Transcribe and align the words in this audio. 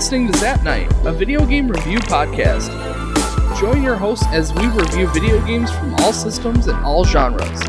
listening 0.00 0.32
to 0.32 0.38
Zap 0.38 0.62
Night, 0.62 0.90
a 1.04 1.12
video 1.12 1.44
game 1.44 1.68
review 1.68 1.98
podcast. 1.98 2.70
Join 3.60 3.82
your 3.82 3.96
hosts 3.96 4.24
as 4.28 4.50
we 4.54 4.66
review 4.68 5.06
video 5.08 5.44
games 5.44 5.70
from 5.70 5.92
all 5.96 6.14
systems 6.14 6.68
and 6.68 6.78
all 6.86 7.04
genres. 7.04 7.60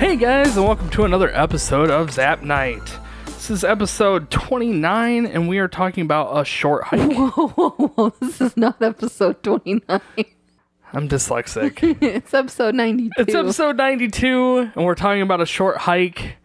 Hey 0.00 0.16
guys, 0.16 0.56
and 0.56 0.66
welcome 0.66 0.90
to 0.90 1.04
another 1.04 1.30
episode 1.32 1.90
of 1.90 2.10
Zap 2.10 2.42
Night. 2.42 2.82
This 3.26 3.52
is 3.52 3.62
episode 3.62 4.32
29, 4.32 5.26
and 5.26 5.48
we 5.48 5.60
are 5.60 5.68
talking 5.68 6.02
about 6.02 6.36
a 6.36 6.44
short 6.44 6.82
hike. 6.86 7.12
Whoa, 7.12 7.28
whoa, 7.30 7.70
whoa. 7.70 8.12
This 8.18 8.40
is 8.40 8.56
not 8.56 8.82
episode 8.82 9.44
29. 9.44 10.00
I'm 10.92 11.08
dyslexic. 11.08 11.98
it's 12.02 12.34
episode 12.34 12.74
92. 12.74 13.10
It's 13.16 13.32
episode 13.32 13.76
92, 13.76 14.72
and 14.74 14.84
we're 14.84 14.96
talking 14.96 15.22
about 15.22 15.40
a 15.40 15.46
short 15.46 15.76
hike. 15.76 16.38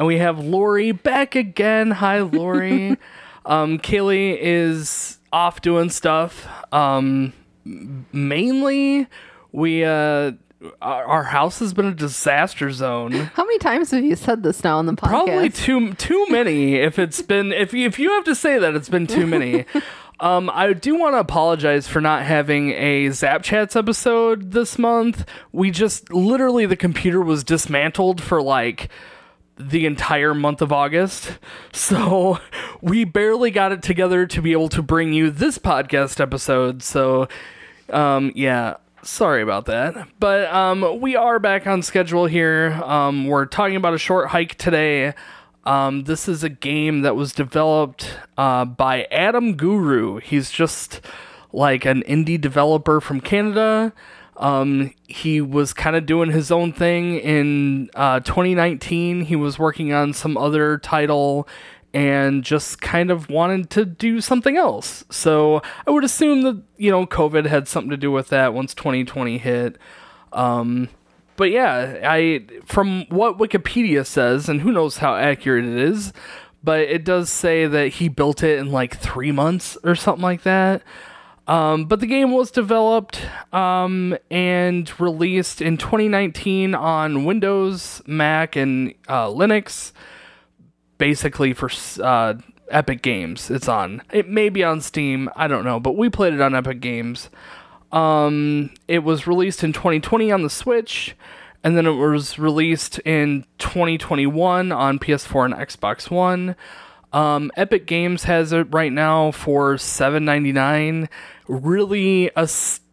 And 0.00 0.06
we 0.06 0.16
have 0.16 0.42
Lori 0.42 0.92
back 0.92 1.34
again. 1.34 1.90
Hi, 1.90 2.20
Lori. 2.20 2.96
um, 3.44 3.78
Kaylee 3.78 4.34
is 4.40 5.18
off 5.30 5.60
doing 5.60 5.90
stuff. 5.90 6.48
Um, 6.72 7.34
mainly, 7.66 9.06
we 9.52 9.84
uh, 9.84 10.32
our 10.80 11.04
our 11.04 11.22
house 11.24 11.58
has 11.58 11.74
been 11.74 11.84
a 11.84 11.94
disaster 11.94 12.70
zone. 12.70 13.12
How 13.12 13.44
many 13.44 13.58
times 13.58 13.90
have 13.90 14.02
you 14.02 14.16
said 14.16 14.42
this 14.42 14.64
now 14.64 14.78
on 14.78 14.86
the 14.86 14.94
podcast? 14.94 15.08
Probably 15.10 15.50
too 15.50 15.92
too 15.92 16.26
many. 16.30 16.76
If 16.76 16.98
it's 16.98 17.20
been 17.20 17.52
if 17.52 17.74
you, 17.74 17.86
if 17.86 17.98
you 17.98 18.08
have 18.12 18.24
to 18.24 18.34
say 18.34 18.58
that, 18.58 18.74
it's 18.74 18.88
been 18.88 19.06
too 19.06 19.26
many. 19.26 19.66
Um, 20.22 20.50
I 20.52 20.74
do 20.74 20.96
want 20.96 21.14
to 21.14 21.18
apologize 21.18 21.88
for 21.88 22.02
not 22.02 22.24
having 22.24 22.72
a 22.72 23.08
Zap 23.08 23.42
Chats 23.42 23.74
episode 23.74 24.50
this 24.50 24.78
month. 24.78 25.24
We 25.50 25.70
just 25.70 26.12
literally 26.12 26.66
the 26.66 26.76
computer 26.76 27.22
was 27.22 27.42
dismantled 27.42 28.20
for 28.20 28.42
like 28.42 28.90
the 29.68 29.86
entire 29.86 30.34
month 30.34 30.62
of 30.62 30.72
August. 30.72 31.38
So 31.72 32.38
we 32.80 33.04
barely 33.04 33.50
got 33.50 33.72
it 33.72 33.82
together 33.82 34.26
to 34.26 34.42
be 34.42 34.52
able 34.52 34.68
to 34.70 34.82
bring 34.82 35.12
you 35.12 35.30
this 35.30 35.58
podcast 35.58 36.20
episode. 36.20 36.82
So 36.82 37.28
um 37.90 38.32
yeah, 38.34 38.76
sorry 39.02 39.42
about 39.42 39.66
that. 39.66 40.08
But 40.18 40.52
um 40.52 41.00
we 41.00 41.16
are 41.16 41.38
back 41.38 41.66
on 41.66 41.82
schedule 41.82 42.26
here. 42.26 42.72
Um 42.84 43.26
we're 43.26 43.46
talking 43.46 43.76
about 43.76 43.94
a 43.94 43.98
short 43.98 44.28
hike 44.28 44.56
today. 44.56 45.14
Um 45.64 46.04
this 46.04 46.28
is 46.28 46.42
a 46.42 46.48
game 46.48 47.02
that 47.02 47.16
was 47.16 47.32
developed 47.32 48.18
uh 48.38 48.64
by 48.64 49.04
Adam 49.10 49.54
Guru. 49.56 50.18
He's 50.18 50.50
just 50.50 51.00
like 51.52 51.84
an 51.84 52.02
indie 52.02 52.40
developer 52.40 53.00
from 53.00 53.20
Canada. 53.20 53.92
Um, 54.40 54.94
he 55.06 55.42
was 55.42 55.74
kind 55.74 55.94
of 55.94 56.06
doing 56.06 56.30
his 56.30 56.50
own 56.50 56.72
thing 56.72 57.16
in 57.16 57.90
uh, 57.94 58.20
2019. 58.20 59.26
He 59.26 59.36
was 59.36 59.58
working 59.58 59.92
on 59.92 60.14
some 60.14 60.36
other 60.36 60.78
title 60.78 61.46
and 61.92 62.42
just 62.42 62.80
kind 62.80 63.10
of 63.10 63.28
wanted 63.28 63.68
to 63.70 63.84
do 63.84 64.20
something 64.20 64.56
else. 64.56 65.04
So 65.10 65.60
I 65.86 65.90
would 65.90 66.04
assume 66.04 66.42
that, 66.42 66.62
you 66.78 66.90
know, 66.90 67.04
COVID 67.06 67.46
had 67.46 67.68
something 67.68 67.90
to 67.90 67.98
do 67.98 68.10
with 68.10 68.28
that 68.28 68.54
once 68.54 68.74
2020 68.74 69.38
hit. 69.38 69.76
Um, 70.32 70.88
but 71.36 71.50
yeah, 71.50 72.00
I 72.04 72.46
from 72.64 73.06
what 73.08 73.38
Wikipedia 73.38 74.06
says, 74.06 74.48
and 74.48 74.60
who 74.62 74.72
knows 74.72 74.98
how 74.98 75.16
accurate 75.16 75.64
it 75.64 75.76
is, 75.76 76.12
but 76.62 76.80
it 76.80 77.04
does 77.04 77.28
say 77.30 77.66
that 77.66 77.88
he 77.88 78.08
built 78.08 78.42
it 78.42 78.58
in 78.58 78.70
like 78.70 78.98
three 78.98 79.32
months 79.32 79.76
or 79.84 79.94
something 79.94 80.22
like 80.22 80.42
that. 80.42 80.82
Um, 81.50 81.86
but 81.86 81.98
the 81.98 82.06
game 82.06 82.30
was 82.30 82.52
developed 82.52 83.26
um, 83.52 84.16
and 84.30 85.00
released 85.00 85.60
in 85.60 85.78
2019 85.78 86.76
on 86.76 87.24
Windows, 87.24 88.00
Mac, 88.06 88.54
and 88.54 88.94
uh, 89.08 89.26
Linux. 89.26 89.90
Basically 90.96 91.52
for 91.52 91.68
uh, 92.04 92.34
Epic 92.70 93.02
Games, 93.02 93.50
it's 93.50 93.66
on. 93.66 94.00
It 94.12 94.28
may 94.28 94.48
be 94.48 94.62
on 94.62 94.80
Steam, 94.80 95.28
I 95.34 95.48
don't 95.48 95.64
know, 95.64 95.80
but 95.80 95.96
we 95.96 96.08
played 96.08 96.34
it 96.34 96.40
on 96.40 96.54
Epic 96.54 96.78
Games. 96.78 97.30
Um, 97.90 98.70
it 98.86 99.00
was 99.00 99.26
released 99.26 99.64
in 99.64 99.72
2020 99.72 100.30
on 100.30 100.42
the 100.42 100.50
Switch, 100.50 101.16
and 101.64 101.76
then 101.76 101.84
it 101.84 101.94
was 101.94 102.38
released 102.38 103.00
in 103.00 103.44
2021 103.58 104.70
on 104.70 105.00
PS4 105.00 105.46
and 105.46 105.54
Xbox 105.54 106.12
One. 106.12 106.54
Um, 107.12 107.50
Epic 107.56 107.86
Games 107.86 108.24
has 108.24 108.52
it 108.52 108.68
right 108.70 108.92
now 108.92 109.32
for 109.32 109.74
$7.99. 109.74 111.08
Really, 111.50 112.30
a 112.36 112.48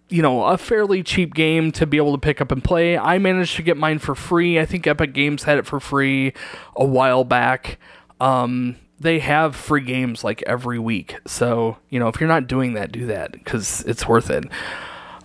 you 0.10 0.22
know 0.24 0.46
a 0.46 0.58
fairly 0.58 1.04
cheap 1.04 1.36
game 1.36 1.72
to 1.74 1.86
be 1.86 1.98
able 1.98 2.14
to 2.14 2.18
pick 2.18 2.42
up 2.42 2.52
and 2.52 2.64
play. 2.64 2.98
I 2.98 3.20
managed 3.20 3.56
to 3.58 3.62
get 3.62 3.78
mine 3.78 4.00
for 4.00 4.16
free. 4.16 4.60
I 4.60 4.66
think 4.66 4.88
Epic 4.88 5.14
Games 5.14 5.44
had 5.44 5.60
it 5.60 5.68
for 5.68 5.80
free 5.80 6.34
a 6.76 6.84
while 6.84 7.24
back. 7.24 7.78
Um, 8.20 8.78
they 9.00 9.20
have 9.20 9.56
free 9.56 9.82
games 9.82 10.24
like 10.24 10.42
every 10.48 10.80
week, 10.80 11.18
so 11.28 11.78
you 11.90 12.00
know 12.00 12.08
if 12.08 12.20
you're 12.20 12.28
not 12.28 12.48
doing 12.48 12.74
that, 12.74 12.92
do 12.92 13.06
that 13.06 13.32
because 13.32 13.82
it's 13.82 14.08
worth 14.08 14.32
it. 14.32 14.46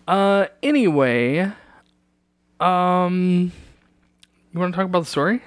Uh, 0.06 0.46
anyway, 0.62 1.50
um, 2.60 3.50
you 4.52 4.60
want 4.60 4.74
to 4.74 4.76
talk 4.76 4.84
about 4.86 5.00
the 5.00 5.06
story? 5.10 5.40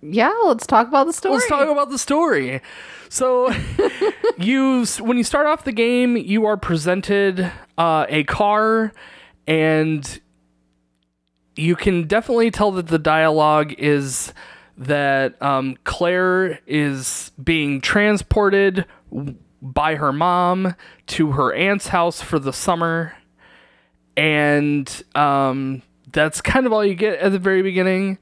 Yeah, 0.00 0.32
let's 0.44 0.66
talk 0.66 0.88
about 0.88 1.06
the 1.06 1.12
story. 1.12 1.34
Let's 1.34 1.48
talk 1.48 1.68
about 1.68 1.90
the 1.90 1.98
story. 1.98 2.60
So, 3.08 3.52
you 4.38 4.84
when 5.00 5.16
you 5.16 5.24
start 5.24 5.46
off 5.46 5.64
the 5.64 5.72
game, 5.72 6.16
you 6.16 6.46
are 6.46 6.56
presented 6.56 7.50
uh, 7.76 8.06
a 8.08 8.24
car, 8.24 8.92
and 9.46 10.20
you 11.56 11.74
can 11.74 12.06
definitely 12.06 12.50
tell 12.50 12.70
that 12.72 12.86
the 12.86 12.98
dialogue 12.98 13.74
is 13.78 14.32
that 14.76 15.40
um, 15.42 15.76
Claire 15.82 16.60
is 16.66 17.32
being 17.42 17.80
transported 17.80 18.84
by 19.60 19.96
her 19.96 20.12
mom 20.12 20.76
to 21.08 21.32
her 21.32 21.52
aunt's 21.52 21.88
house 21.88 22.22
for 22.22 22.38
the 22.38 22.52
summer, 22.52 23.14
and 24.16 25.02
um, 25.16 25.82
that's 26.12 26.40
kind 26.40 26.66
of 26.66 26.72
all 26.72 26.84
you 26.84 26.94
get 26.94 27.18
at 27.18 27.32
the 27.32 27.38
very 27.40 27.62
beginning. 27.62 28.18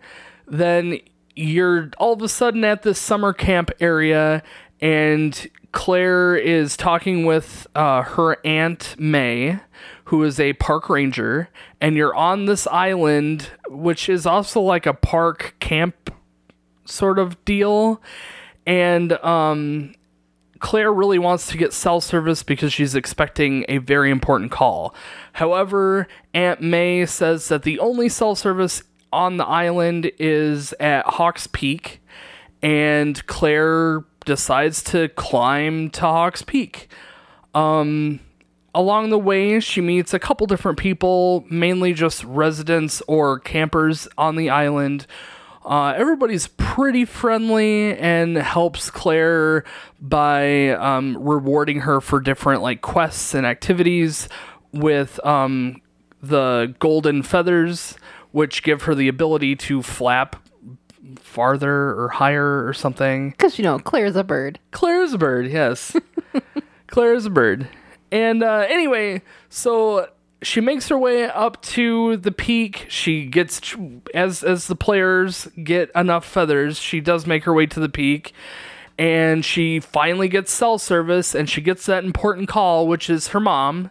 Then 0.47 1.01
you're 1.37 1.91
all 1.99 2.15
of 2.15 2.23
a 2.23 2.29
sudden 2.29 2.65
at 2.65 2.83
this 2.83 2.99
summer 2.99 3.33
camp 3.33 3.71
area, 3.79 4.43
and 4.81 5.49
Claire 5.73 6.37
is 6.37 6.77
talking 6.77 7.27
with 7.27 7.67
uh, 7.75 8.03
her 8.03 8.39
aunt 8.45 8.97
May, 8.99 9.61
who 10.05 10.25
is 10.25 10.41
a 10.41 10.55
park 10.55 10.89
ranger, 10.89 11.51
and 11.81 11.95
you're 11.97 12.15
on 12.15 12.47
this 12.47 12.67
island, 12.69 13.51
which 13.69 14.09
is 14.09 14.25
also 14.25 14.61
like 14.61 14.87
a 14.87 14.95
park 14.95 15.55
camp 15.61 16.11
sort 16.87 17.19
of 17.19 17.45
deal. 17.45 18.01
And 18.67 19.13
um, 19.13 19.95
Claire 20.61 20.93
really 20.93 21.19
wants 21.19 21.49
to 21.49 21.59
get 21.59 21.73
cell 21.73 22.01
service 22.01 22.43
because 22.43 22.73
she's 22.73 22.95
expecting 22.95 23.67
a 23.69 23.79
very 23.79 24.11
important 24.11 24.51
call. 24.51 24.95
However, 25.35 26.09
Aunt 26.33 26.63
May 26.63 27.05
says 27.05 27.49
that 27.49 27.65
the 27.65 27.79
only 27.79 28.09
cell 28.09 28.35
service 28.35 28.83
on 29.13 29.37
the 29.37 29.47
island 29.47 30.11
is 30.19 30.73
at 30.81 31.07
Hawks 31.07 31.47
Peak, 31.47 32.01
and 32.63 33.25
Claire 33.27 34.05
decides 34.25 34.83
to 34.85 35.09
climb 35.11 35.91
to 35.91 36.01
Hawks 36.01 36.43
Peak. 36.43 36.89
Um, 37.55 38.21
along 38.75 39.11
the 39.11 39.19
way, 39.19 39.61
she 39.61 39.81
meets 39.81 40.13
a 40.13 40.19
couple 40.19 40.47
different 40.47 40.79
people, 40.79 41.45
mainly 41.49 41.95
just 41.95 42.23
residents 42.25 43.03
or 43.09 43.39
campers 43.39 44.07
on 44.19 44.37
the 44.37 44.51
island. 44.51 45.07
Uh, 45.65 45.95
everybody's 45.97 46.47
pretty 46.59 47.05
friendly 47.05 47.99
and 47.99 48.37
helps 48.37 48.89
Claire 48.89 49.65
by 50.01 50.69
um, 50.71 51.17
rewarding 51.19 51.81
her 51.81 52.01
for 52.01 52.21
different 52.21 52.63
like 52.63 52.83
quests 52.83 53.35
and 53.35 53.45
activities 53.45 54.29
with 54.73 55.25
um, 55.27 55.81
the 56.23 56.73
golden 56.79 57.23
feathers, 57.23 57.97
which 58.37 58.63
give 58.63 58.83
her 58.83 58.95
the 58.95 59.09
ability 59.09 59.57
to 59.57 59.81
flap 59.81 60.37
farther 61.19 61.99
or 61.99 62.11
higher 62.11 62.67
or 62.67 62.75
something. 62.75 63.31
Because, 63.31 63.57
you 63.57 63.65
know, 63.65 63.79
Claire's 63.79 64.15
a 64.15 64.23
bird. 64.23 64.59
Claire's 64.73 65.15
a 65.15 65.19
bird, 65.19 65.47
yes. 65.47 65.97
Claire's 66.87 67.25
a 67.25 67.31
bird. 67.31 67.67
And 68.13 68.43
uh, 68.43 68.67
anyway, 68.69 69.23
so 69.49 70.11
she 70.43 70.61
makes 70.61 70.87
her 70.89 70.99
way 70.99 71.25
up 71.25 71.63
to 71.63 72.19
the 72.19 72.31
peak. 72.31 72.85
She 72.91 73.25
gets 73.25 73.75
as 74.13 74.45
as 74.45 74.67
the 74.67 74.77
players 74.77 75.49
get 75.65 75.91
enough 75.95 76.27
feathers, 76.27 76.79
she 76.79 77.01
does 77.01 77.27
make 77.27 77.45
her 77.45 77.55
way 77.55 77.65
to 77.65 77.81
the 77.81 77.89
peak. 77.89 78.35
And 78.99 79.47
she 79.47 79.81
finally 79.81 80.29
gets 80.29 80.53
cell 80.53 80.77
service 80.77 81.35
and 81.35 81.49
she 81.49 81.63
gets 81.63 81.87
that 81.87 82.05
important 82.05 82.51
call, 82.51 82.87
which 82.87 83.09
is 83.09 83.29
her 83.29 83.41
mom 83.41 83.91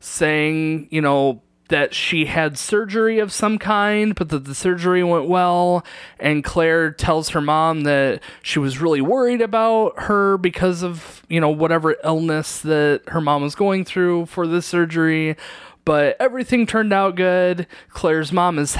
saying, 0.00 0.88
you 0.90 1.00
know, 1.00 1.40
that 1.68 1.94
she 1.94 2.26
had 2.26 2.56
surgery 2.56 3.18
of 3.18 3.32
some 3.32 3.58
kind, 3.58 4.14
but 4.14 4.28
that 4.28 4.44
the 4.44 4.54
surgery 4.54 5.02
went 5.02 5.28
well. 5.28 5.84
And 6.20 6.44
Claire 6.44 6.90
tells 6.90 7.30
her 7.30 7.40
mom 7.40 7.82
that 7.82 8.22
she 8.42 8.58
was 8.58 8.80
really 8.80 9.00
worried 9.00 9.40
about 9.40 10.00
her 10.02 10.38
because 10.38 10.82
of, 10.82 11.22
you 11.28 11.40
know, 11.40 11.50
whatever 11.50 11.96
illness 12.04 12.60
that 12.60 13.02
her 13.08 13.20
mom 13.20 13.42
was 13.42 13.54
going 13.54 13.84
through 13.84 14.26
for 14.26 14.46
this 14.46 14.66
surgery. 14.66 15.36
But 15.84 16.16
everything 16.20 16.66
turned 16.66 16.92
out 16.92 17.14
good. 17.14 17.66
Claire's 17.90 18.32
mom 18.32 18.58
is, 18.58 18.76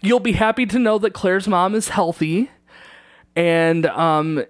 you'll 0.00 0.20
be 0.20 0.32
happy 0.32 0.66
to 0.66 0.78
know 0.78 0.98
that 0.98 1.12
Claire's 1.12 1.48
mom 1.48 1.74
is 1.74 1.88
healthy. 1.88 2.50
And, 3.34 3.86
um, 3.86 4.44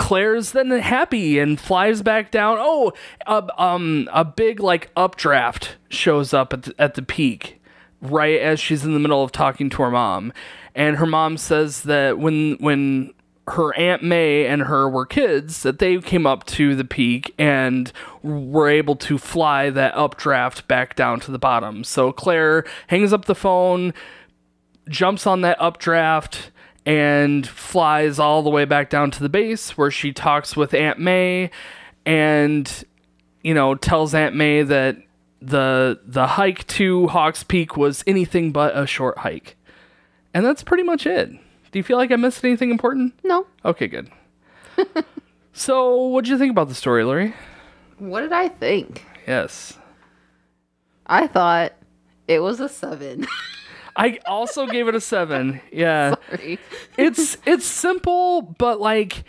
Claire's 0.00 0.52
then 0.52 0.70
happy 0.70 1.38
and 1.38 1.60
flies 1.60 2.00
back 2.00 2.30
down. 2.30 2.56
Oh, 2.58 2.94
uh, 3.26 3.46
um, 3.58 4.08
a 4.10 4.24
big 4.24 4.58
like 4.58 4.90
updraft 4.96 5.76
shows 5.90 6.32
up 6.32 6.54
at 6.54 6.62
the, 6.62 6.74
at 6.78 6.94
the 6.94 7.02
peak, 7.02 7.60
right 8.00 8.40
as 8.40 8.58
she's 8.58 8.82
in 8.82 8.94
the 8.94 8.98
middle 8.98 9.22
of 9.22 9.30
talking 9.30 9.68
to 9.68 9.82
her 9.82 9.90
mom, 9.90 10.32
and 10.74 10.96
her 10.96 11.06
mom 11.06 11.36
says 11.36 11.82
that 11.82 12.18
when 12.18 12.56
when 12.60 13.12
her 13.48 13.76
aunt 13.76 14.02
May 14.02 14.46
and 14.46 14.62
her 14.62 14.88
were 14.88 15.04
kids, 15.04 15.62
that 15.64 15.80
they 15.80 15.98
came 15.98 16.26
up 16.26 16.46
to 16.46 16.74
the 16.74 16.84
peak 16.84 17.34
and 17.38 17.92
were 18.22 18.70
able 18.70 18.96
to 18.96 19.18
fly 19.18 19.68
that 19.68 19.94
updraft 19.94 20.66
back 20.66 20.96
down 20.96 21.20
to 21.20 21.30
the 21.30 21.38
bottom. 21.38 21.84
So 21.84 22.10
Claire 22.10 22.64
hangs 22.86 23.12
up 23.12 23.26
the 23.26 23.34
phone, 23.34 23.92
jumps 24.88 25.26
on 25.26 25.42
that 25.42 25.60
updraft 25.60 26.52
and 26.86 27.46
flies 27.46 28.18
all 28.18 28.42
the 28.42 28.50
way 28.50 28.64
back 28.64 28.90
down 28.90 29.10
to 29.12 29.22
the 29.22 29.28
base 29.28 29.76
where 29.76 29.90
she 29.90 30.12
talks 30.12 30.56
with 30.56 30.74
Aunt 30.74 30.98
May 30.98 31.50
and 32.06 32.84
you 33.42 33.54
know 33.54 33.74
tells 33.74 34.14
Aunt 34.14 34.34
May 34.34 34.62
that 34.62 34.96
the 35.40 36.00
the 36.04 36.26
hike 36.26 36.66
to 36.68 37.06
Hawks 37.08 37.42
Peak 37.42 37.76
was 37.76 38.04
anything 38.06 38.52
but 38.52 38.76
a 38.76 38.86
short 38.86 39.18
hike. 39.18 39.56
And 40.32 40.44
that's 40.44 40.62
pretty 40.62 40.84
much 40.84 41.06
it. 41.06 41.30
Do 41.72 41.78
you 41.78 41.82
feel 41.82 41.96
like 41.96 42.12
I 42.12 42.16
missed 42.16 42.44
anything 42.44 42.70
important? 42.70 43.14
No. 43.24 43.46
Okay, 43.64 43.86
good. 43.86 44.10
so, 45.52 46.06
what'd 46.06 46.28
you 46.28 46.38
think 46.38 46.50
about 46.50 46.68
the 46.68 46.74
story, 46.74 47.04
Lori? 47.04 47.34
What 47.98 48.22
did 48.22 48.32
I 48.32 48.48
think? 48.48 49.04
Yes. 49.26 49.78
I 51.06 51.26
thought 51.26 51.72
it 52.28 52.40
was 52.40 52.60
a 52.60 52.68
seven. 52.68 53.26
I 53.96 54.18
also 54.26 54.66
gave 54.66 54.88
it 54.88 54.94
a 54.94 55.00
7. 55.00 55.60
Yeah. 55.72 56.14
Sorry. 56.30 56.58
it's 56.96 57.36
it's 57.46 57.66
simple 57.66 58.42
but 58.42 58.80
like 58.80 59.24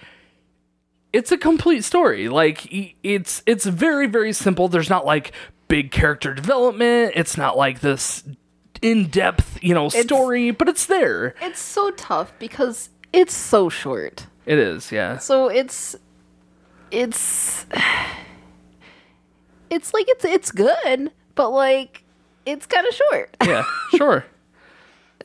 it's 1.13 1.31
a 1.31 1.37
complete 1.37 1.83
story 1.83 2.29
like 2.29 2.67
it's 3.03 3.43
it's 3.45 3.65
very 3.65 4.07
very 4.07 4.31
simple 4.33 4.67
there's 4.69 4.89
not 4.89 5.05
like 5.05 5.31
big 5.67 5.91
character 5.91 6.33
development 6.33 7.13
it's 7.15 7.35
not 7.37 7.57
like 7.57 7.81
this 7.81 8.23
in-depth 8.81 9.61
you 9.61 9.73
know 9.73 9.89
story 9.89 10.51
but 10.51 10.67
it's 10.69 10.85
there 10.85 11.35
It's 11.41 11.59
so 11.59 11.91
tough 11.91 12.31
because 12.39 12.89
it's 13.13 13.33
so 13.33 13.69
short. 13.69 14.25
it 14.45 14.57
is 14.57 14.91
yeah 14.91 15.17
So 15.17 15.47
it's 15.49 15.95
it's 16.91 17.65
it's 19.69 19.93
like 19.93 20.05
it's 20.09 20.25
it's 20.25 20.51
good, 20.51 21.11
but 21.35 21.49
like 21.51 22.03
it's 22.45 22.65
kind 22.65 22.85
of 22.87 22.93
short. 22.93 23.37
yeah 23.45 23.63
sure 23.95 24.25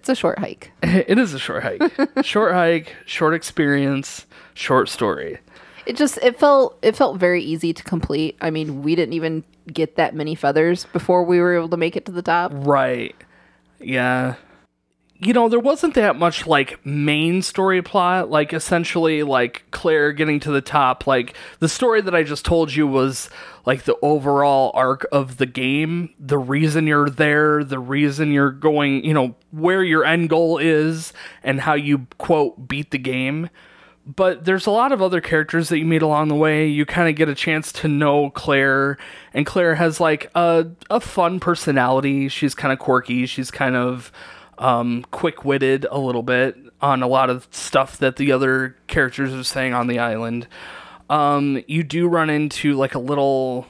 It's 0.06 0.18
a 0.18 0.20
short 0.20 0.38
hike. 0.38 0.70
it 0.84 1.18
is 1.18 1.34
a 1.34 1.38
short 1.40 1.64
hike 1.64 1.82
short 2.24 2.54
hike 2.54 2.94
short 3.06 3.34
experience 3.34 4.24
short 4.54 4.88
story 4.88 5.40
It 5.84 5.96
just 5.96 6.16
it 6.22 6.38
felt 6.38 6.78
it 6.80 6.94
felt 6.94 7.18
very 7.18 7.42
easy 7.42 7.72
to 7.72 7.82
complete. 7.82 8.36
I 8.40 8.50
mean, 8.50 8.84
we 8.84 8.94
didn't 8.94 9.14
even 9.14 9.42
get 9.72 9.96
that 9.96 10.14
many 10.14 10.36
feathers 10.36 10.86
before 10.92 11.24
we 11.24 11.40
were 11.40 11.56
able 11.56 11.70
to 11.70 11.76
make 11.76 11.96
it 11.96 12.06
to 12.06 12.12
the 12.12 12.22
top. 12.22 12.52
Right. 12.54 13.16
Yeah. 13.80 14.36
You 15.18 15.32
know, 15.32 15.48
there 15.48 15.60
wasn't 15.60 15.94
that 15.94 16.16
much 16.16 16.46
like 16.46 16.84
main 16.84 17.40
story 17.42 17.82
plot. 17.82 18.30
Like 18.30 18.52
essentially 18.52 19.22
like 19.22 19.64
Claire 19.70 20.12
getting 20.12 20.40
to 20.40 20.50
the 20.50 20.60
top. 20.60 21.06
Like 21.06 21.34
the 21.58 21.68
story 21.68 22.00
that 22.02 22.14
I 22.14 22.22
just 22.22 22.44
told 22.44 22.74
you 22.74 22.86
was 22.86 23.30
like 23.64 23.84
the 23.84 23.96
overall 24.02 24.70
arc 24.74 25.06
of 25.12 25.38
the 25.38 25.46
game, 25.46 26.10
the 26.18 26.38
reason 26.38 26.86
you're 26.86 27.10
there, 27.10 27.64
the 27.64 27.78
reason 27.78 28.30
you're 28.30 28.50
going, 28.50 29.04
you 29.04 29.14
know, 29.14 29.34
where 29.50 29.82
your 29.82 30.04
end 30.04 30.28
goal 30.28 30.58
is 30.58 31.12
and 31.42 31.60
how 31.60 31.74
you 31.74 32.06
quote 32.18 32.68
beat 32.68 32.90
the 32.90 32.98
game 32.98 33.48
but 34.06 34.44
there's 34.44 34.66
a 34.66 34.70
lot 34.70 34.92
of 34.92 35.02
other 35.02 35.20
characters 35.20 35.68
that 35.68 35.78
you 35.78 35.84
meet 35.84 36.00
along 36.00 36.28
the 36.28 36.36
way. 36.36 36.68
You 36.68 36.86
kind 36.86 37.08
of 37.08 37.16
get 37.16 37.28
a 37.28 37.34
chance 37.34 37.72
to 37.72 37.88
know 37.88 38.30
Claire, 38.30 38.98
and 39.34 39.44
Claire 39.44 39.74
has 39.74 39.98
like 39.98 40.30
a 40.36 40.66
a 40.88 41.00
fun 41.00 41.40
personality. 41.40 42.28
She's 42.28 42.54
kind 42.54 42.72
of 42.72 42.78
quirky. 42.78 43.26
She's 43.26 43.50
kind 43.50 43.74
of 43.74 44.12
um, 44.58 45.04
quick 45.10 45.44
witted 45.44 45.86
a 45.90 45.98
little 45.98 46.22
bit 46.22 46.56
on 46.80 47.02
a 47.02 47.06
lot 47.06 47.30
of 47.30 47.48
stuff 47.50 47.98
that 47.98 48.16
the 48.16 48.32
other 48.32 48.76
characters 48.86 49.32
are 49.32 49.44
saying 49.44 49.74
on 49.74 49.86
the 49.86 49.98
island. 49.98 50.46
Um, 51.08 51.62
you 51.66 51.82
do 51.82 52.08
run 52.08 52.30
into 52.30 52.74
like 52.74 52.94
a 52.94 52.98
little 52.98 53.66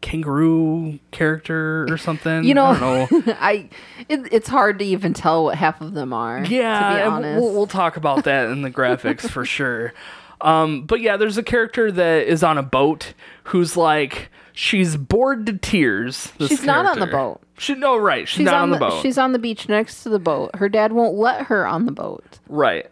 kangaroo 0.00 0.98
character 1.10 1.86
or 1.90 1.98
something. 1.98 2.44
You 2.44 2.54
know, 2.54 2.66
I 2.66 2.78
don't 2.78 3.26
know. 3.26 3.34
I 3.40 3.68
it, 4.08 4.28
it's 4.30 4.48
hard 4.48 4.78
to 4.78 4.84
even 4.84 5.14
tell 5.14 5.44
what 5.44 5.56
half 5.56 5.80
of 5.80 5.94
them 5.94 6.12
are. 6.12 6.44
Yeah, 6.44 6.90
to 6.90 6.96
be 6.96 7.02
honest. 7.02 7.42
We'll, 7.42 7.52
we'll 7.52 7.66
talk 7.66 7.96
about 7.96 8.24
that 8.24 8.50
in 8.50 8.62
the 8.62 8.70
graphics 8.70 9.28
for 9.28 9.44
sure. 9.44 9.92
Um, 10.40 10.82
but 10.82 11.00
yeah, 11.00 11.16
there's 11.16 11.36
a 11.36 11.42
character 11.42 11.90
that 11.90 12.28
is 12.28 12.42
on 12.44 12.58
a 12.58 12.62
boat 12.62 13.14
who's 13.44 13.76
like 13.76 14.30
she's 14.58 14.96
bored 14.96 15.46
to 15.46 15.52
tears. 15.52 16.32
She's 16.40 16.64
not 16.64 16.84
on 16.84 16.98
the 16.98 17.06
boat. 17.06 17.40
She 17.58 17.74
no 17.74 17.96
right. 17.96 18.26
She's, 18.26 18.44
not 18.44 18.54
on 18.54 18.70
the, 18.70 18.78
boat. 18.78 19.02
She's 19.02 19.16
on 19.16 19.30
the 19.32 19.38
beach 19.38 19.68
next 19.68 20.02
to 20.02 20.08
the 20.08 20.18
boat. 20.18 20.56
Her 20.56 20.68
dad 20.68 20.92
won't 20.92 21.14
let 21.14 21.46
her 21.46 21.64
on 21.64 21.86
the 21.86 21.92
boat. 21.92 22.40
Right. 22.48 22.90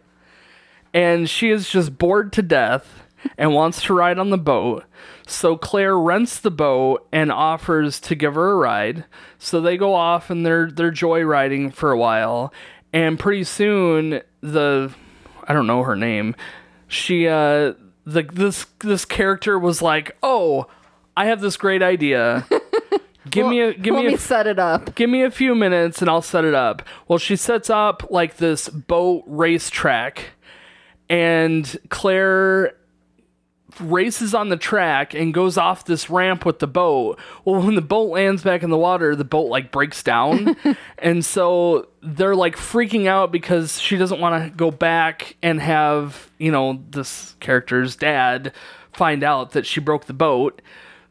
And 0.93 1.29
she 1.29 1.49
is 1.49 1.69
just 1.69 1.97
bored 1.97 2.31
to 2.33 2.41
death 2.41 3.03
and 3.37 3.53
wants 3.53 3.81
to 3.83 3.93
ride 3.93 4.17
on 4.17 4.29
the 4.29 4.37
boat. 4.37 4.85
So 5.27 5.57
Claire 5.57 5.97
rents 5.97 6.39
the 6.39 6.51
boat 6.51 7.05
and 7.11 7.33
offers 7.33 7.99
to 8.01 8.15
give 8.15 8.35
her 8.35 8.51
a 8.51 8.55
ride. 8.55 9.03
So 9.37 9.59
they 9.59 9.75
go 9.75 9.93
off 9.93 10.29
and 10.29 10.45
they're 10.45 10.71
they're 10.71 10.91
joyriding 10.91 11.73
for 11.73 11.91
a 11.91 11.97
while. 11.97 12.53
And 12.93 13.19
pretty 13.19 13.43
soon 13.43 14.21
the 14.39 14.93
I 15.45 15.51
don't 15.51 15.67
know 15.67 15.83
her 15.83 15.97
name. 15.97 16.33
She 16.87 17.27
uh 17.27 17.73
the 18.05 18.23
this 18.23 18.65
this 18.79 19.03
character 19.03 19.59
was 19.59 19.81
like, 19.81 20.15
"Oh, 20.23 20.67
I 21.17 21.25
have 21.25 21.41
this 21.41 21.57
great 21.57 21.81
idea. 21.81 22.47
Give 23.29 23.45
me 23.47 23.59
a 23.59 23.73
give 23.73 23.93
Let 23.93 24.03
me 24.03 24.07
me 24.09 24.13
a 24.13 24.17
set 24.17 24.47
it 24.47 24.57
up. 24.57 24.95
give 24.95 25.09
me 25.09 25.21
a 25.23 25.29
few 25.29 25.53
minutes 25.53 25.99
and 26.01 26.09
I'll 26.09 26.21
set 26.21 26.45
it 26.45 26.53
up. 26.53 26.81
Well, 27.09 27.19
she 27.19 27.35
sets 27.35 27.69
up 27.69 28.09
like 28.09 28.37
this 28.37 28.69
boat 28.69 29.25
racetrack, 29.27 30.27
and 31.09 31.77
Claire 31.89 32.73
races 33.81 34.33
on 34.33 34.47
the 34.47 34.55
track 34.55 35.13
and 35.13 35.33
goes 35.33 35.57
off 35.57 35.83
this 35.83 36.09
ramp 36.09 36.45
with 36.45 36.59
the 36.59 36.67
boat. 36.67 37.19
Well, 37.43 37.61
when 37.61 37.75
the 37.75 37.81
boat 37.81 38.11
lands 38.11 38.43
back 38.43 38.63
in 38.63 38.69
the 38.69 38.77
water, 38.77 39.13
the 39.13 39.25
boat 39.25 39.49
like 39.49 39.73
breaks 39.73 40.01
down. 40.01 40.55
and 40.97 41.25
so 41.25 41.89
they're 42.01 42.35
like 42.35 42.55
freaking 42.55 43.07
out 43.07 43.31
because 43.31 43.79
she 43.81 43.97
doesn't 43.97 44.21
want 44.21 44.41
to 44.41 44.49
go 44.55 44.71
back 44.71 45.35
and 45.43 45.59
have, 45.61 46.31
you 46.37 46.51
know, 46.51 46.81
this 46.91 47.35
character's 47.41 47.95
dad 47.97 48.53
find 48.93 49.21
out 49.23 49.51
that 49.51 49.65
she 49.65 49.81
broke 49.81 50.05
the 50.05 50.13
boat. 50.13 50.61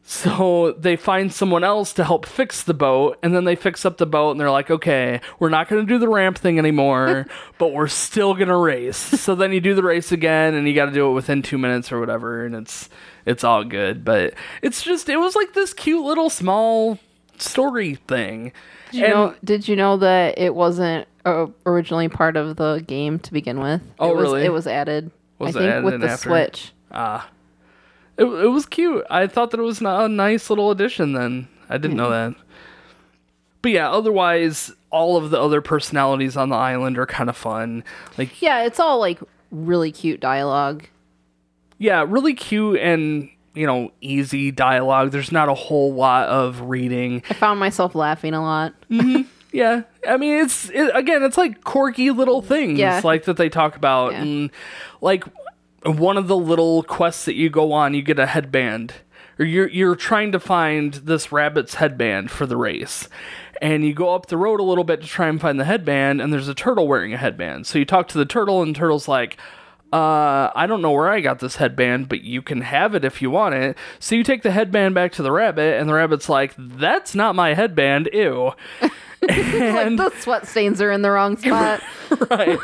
So 0.09 0.71
they 0.71 0.95
find 0.95 1.33
someone 1.33 1.65
else 1.65 1.91
to 1.95 2.05
help 2.05 2.25
fix 2.25 2.63
the 2.63 2.73
boat, 2.73 3.17
and 3.21 3.35
then 3.35 3.43
they 3.43 3.57
fix 3.57 3.85
up 3.85 3.97
the 3.97 4.05
boat, 4.05 4.31
and 4.31 4.39
they're 4.39 4.49
like, 4.49 4.71
okay, 4.71 5.19
we're 5.37 5.49
not 5.49 5.67
going 5.67 5.85
to 5.85 5.93
do 5.93 5.99
the 5.99 6.07
ramp 6.07 6.37
thing 6.37 6.57
anymore, 6.57 7.27
but 7.57 7.73
we're 7.73 7.89
still 7.89 8.33
going 8.33 8.47
to 8.47 8.55
race. 8.55 8.95
So 8.95 9.35
then 9.35 9.51
you 9.51 9.59
do 9.59 9.75
the 9.75 9.83
race 9.83 10.13
again, 10.13 10.53
and 10.53 10.65
you 10.65 10.73
got 10.73 10.85
to 10.85 10.93
do 10.93 11.09
it 11.09 11.13
within 11.13 11.41
two 11.41 11.57
minutes 11.57 11.91
or 11.91 11.99
whatever, 11.99 12.45
and 12.45 12.55
it's 12.55 12.87
it's 13.25 13.43
all 13.43 13.65
good. 13.65 14.05
But 14.05 14.33
it's 14.61 14.81
just 14.81 15.09
it 15.09 15.17
was 15.17 15.35
like 15.35 15.51
this 15.53 15.73
cute 15.73 16.05
little 16.05 16.29
small 16.29 16.99
story 17.37 17.95
thing. 18.07 18.53
Did 18.91 18.99
you 18.99 19.05
And- 19.07 19.13
know? 19.13 19.35
Did 19.43 19.67
you 19.67 19.75
know 19.75 19.97
that 19.97 20.39
it 20.39 20.55
wasn't 20.55 21.05
uh, 21.25 21.47
originally 21.65 22.07
part 22.07 22.37
of 22.37 22.55
the 22.55 22.81
game 22.87 23.19
to 23.19 23.33
begin 23.33 23.59
with? 23.59 23.81
Oh, 23.99 24.11
it 24.11 24.15
was, 24.15 24.23
really? 24.23 24.45
It 24.45 24.53
was 24.53 24.67
added. 24.67 25.11
Was 25.37 25.53
it 25.53 25.63
I 25.63 25.73
think 25.73 25.83
with 25.85 25.99
the 25.99 26.07
after? 26.07 26.29
Switch. 26.29 26.71
It, 28.17 28.25
it 28.25 28.47
was 28.47 28.65
cute. 28.65 29.05
I 29.09 29.27
thought 29.27 29.51
that 29.51 29.59
it 29.59 29.63
was 29.63 29.81
a 29.81 30.07
nice 30.07 30.49
little 30.49 30.71
addition. 30.71 31.13
Then 31.13 31.47
I 31.69 31.77
didn't 31.77 31.97
know 31.97 32.05
hmm. 32.05 32.11
that. 32.11 32.35
But 33.61 33.71
yeah, 33.71 33.89
otherwise, 33.91 34.71
all 34.91 35.17
of 35.17 35.29
the 35.29 35.39
other 35.39 35.61
personalities 35.61 36.37
on 36.37 36.49
the 36.49 36.55
island 36.55 36.97
are 36.97 37.05
kind 37.05 37.29
of 37.29 37.37
fun. 37.37 37.83
Like 38.17 38.41
Yeah, 38.41 38.63
it's 38.63 38.79
all 38.79 38.99
like 38.99 39.19
really 39.51 39.91
cute 39.91 40.19
dialogue. 40.19 40.85
yeah, 41.77 42.05
really 42.07 42.33
cute 42.33 42.79
and 42.79 43.29
you 43.53 43.65
know 43.65 43.91
easy 44.01 44.51
dialogue. 44.51 45.11
There's 45.11 45.31
not 45.31 45.49
a 45.49 45.53
whole 45.53 45.93
lot 45.93 46.27
of 46.29 46.61
reading. 46.61 47.23
I 47.29 47.33
found 47.33 47.59
myself 47.59 47.95
laughing 47.95 48.33
a 48.33 48.41
lot. 48.41 48.73
Mm-hmm. 48.89 49.23
Yeah, 49.53 49.83
I 50.07 50.17
mean 50.17 50.43
it's 50.43 50.69
it, 50.69 50.91
again, 50.93 51.23
it's 51.23 51.37
like 51.37 51.63
quirky 51.63 52.11
little 52.11 52.41
things 52.41 52.77
Yeah. 52.77 52.99
like 53.03 53.23
that 53.23 53.37
they 53.37 53.47
talk 53.49 53.75
about, 53.77 54.11
Yeah. 54.11 54.21
and 54.21 54.51
like 55.01 55.23
one 55.83 56.17
of 56.17 56.27
the 56.27 56.37
little 56.37 56.83
quests 56.83 57.25
that 57.25 57.35
you 57.35 57.49
go 57.49 57.71
on, 57.73 57.93
you 57.93 58.01
get 58.01 58.19
a 58.19 58.25
headband, 58.25 58.93
or 59.39 59.45
you're 59.45 59.69
you're 59.69 59.95
trying 59.95 60.31
to 60.31 60.39
find 60.39 60.93
this 60.95 61.31
rabbit's 61.31 61.75
headband 61.75 62.31
for 62.31 62.45
the 62.45 62.57
race. 62.57 63.07
And 63.59 63.83
you 63.83 63.93
go 63.93 64.13
up 64.13 64.27
the 64.27 64.37
road 64.37 64.59
a 64.59 64.63
little 64.63 64.83
bit 64.83 65.01
to 65.01 65.07
try 65.07 65.27
and 65.27 65.41
find 65.41 65.59
the 65.59 65.65
headband, 65.65 66.21
and 66.21 66.31
there's 66.31 66.47
a 66.47 66.53
turtle 66.53 66.87
wearing 66.87 67.13
a 67.13 67.17
headband. 67.17 67.65
So 67.65 67.79
you 67.79 67.85
talk 67.85 68.07
to 68.09 68.17
the 68.17 68.25
turtle, 68.25 68.61
and 68.61 68.75
the 68.75 68.79
turtle's 68.79 69.07
like, 69.07 69.37
uh, 69.93 70.51
I 70.55 70.65
don't 70.67 70.81
know 70.81 70.91
where 70.91 71.09
I 71.09 71.21
got 71.21 71.39
this 71.39 71.55
headband, 71.55 72.09
but 72.09 72.21
you 72.21 72.41
can 72.41 72.61
have 72.61 72.93
it 72.95 73.05
if 73.05 73.21
you 73.21 73.29
want 73.31 73.55
it. 73.55 73.77
So 73.99 74.15
you 74.15 74.23
take 74.23 74.43
the 74.43 74.51
headband 74.51 74.95
back 74.95 75.13
to 75.13 75.23
the 75.23 75.31
rabbit, 75.31 75.79
and 75.79 75.87
the 75.89 75.93
rabbit's 75.93 76.27
like, 76.29 76.53
That's 76.57 77.15
not 77.15 77.35
my 77.35 77.53
headband, 77.53 78.09
ew. 78.11 78.51
and 79.29 79.97
like 79.97 80.13
the 80.13 80.19
sweat 80.19 80.47
stains 80.47 80.81
are 80.81 80.91
in 80.91 81.01
the 81.01 81.11
wrong 81.11 81.37
spot. 81.37 81.81
right. 82.29 82.59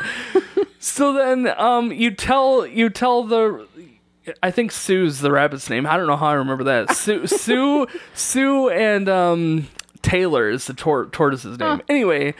so 0.78 1.12
then 1.12 1.48
um 1.58 1.92
you 1.92 2.10
tell 2.12 2.64
you 2.66 2.88
tell 2.88 3.24
the 3.24 3.66
I 4.42 4.50
think 4.50 4.72
Sue's 4.72 5.20
the 5.20 5.30
rabbit's 5.30 5.68
name. 5.68 5.86
I 5.86 5.96
don't 5.96 6.06
know 6.06 6.16
how 6.16 6.28
I 6.28 6.34
remember 6.34 6.64
that. 6.64 6.96
Sue, 6.96 7.26
Sue, 7.26 7.86
Sue, 8.14 8.70
and 8.70 9.06
um, 9.08 9.68
Taylor 10.00 10.48
is 10.48 10.66
the 10.66 10.72
tor- 10.72 11.06
tortoise's 11.06 11.58
name. 11.58 11.82
Anyway, 11.90 12.34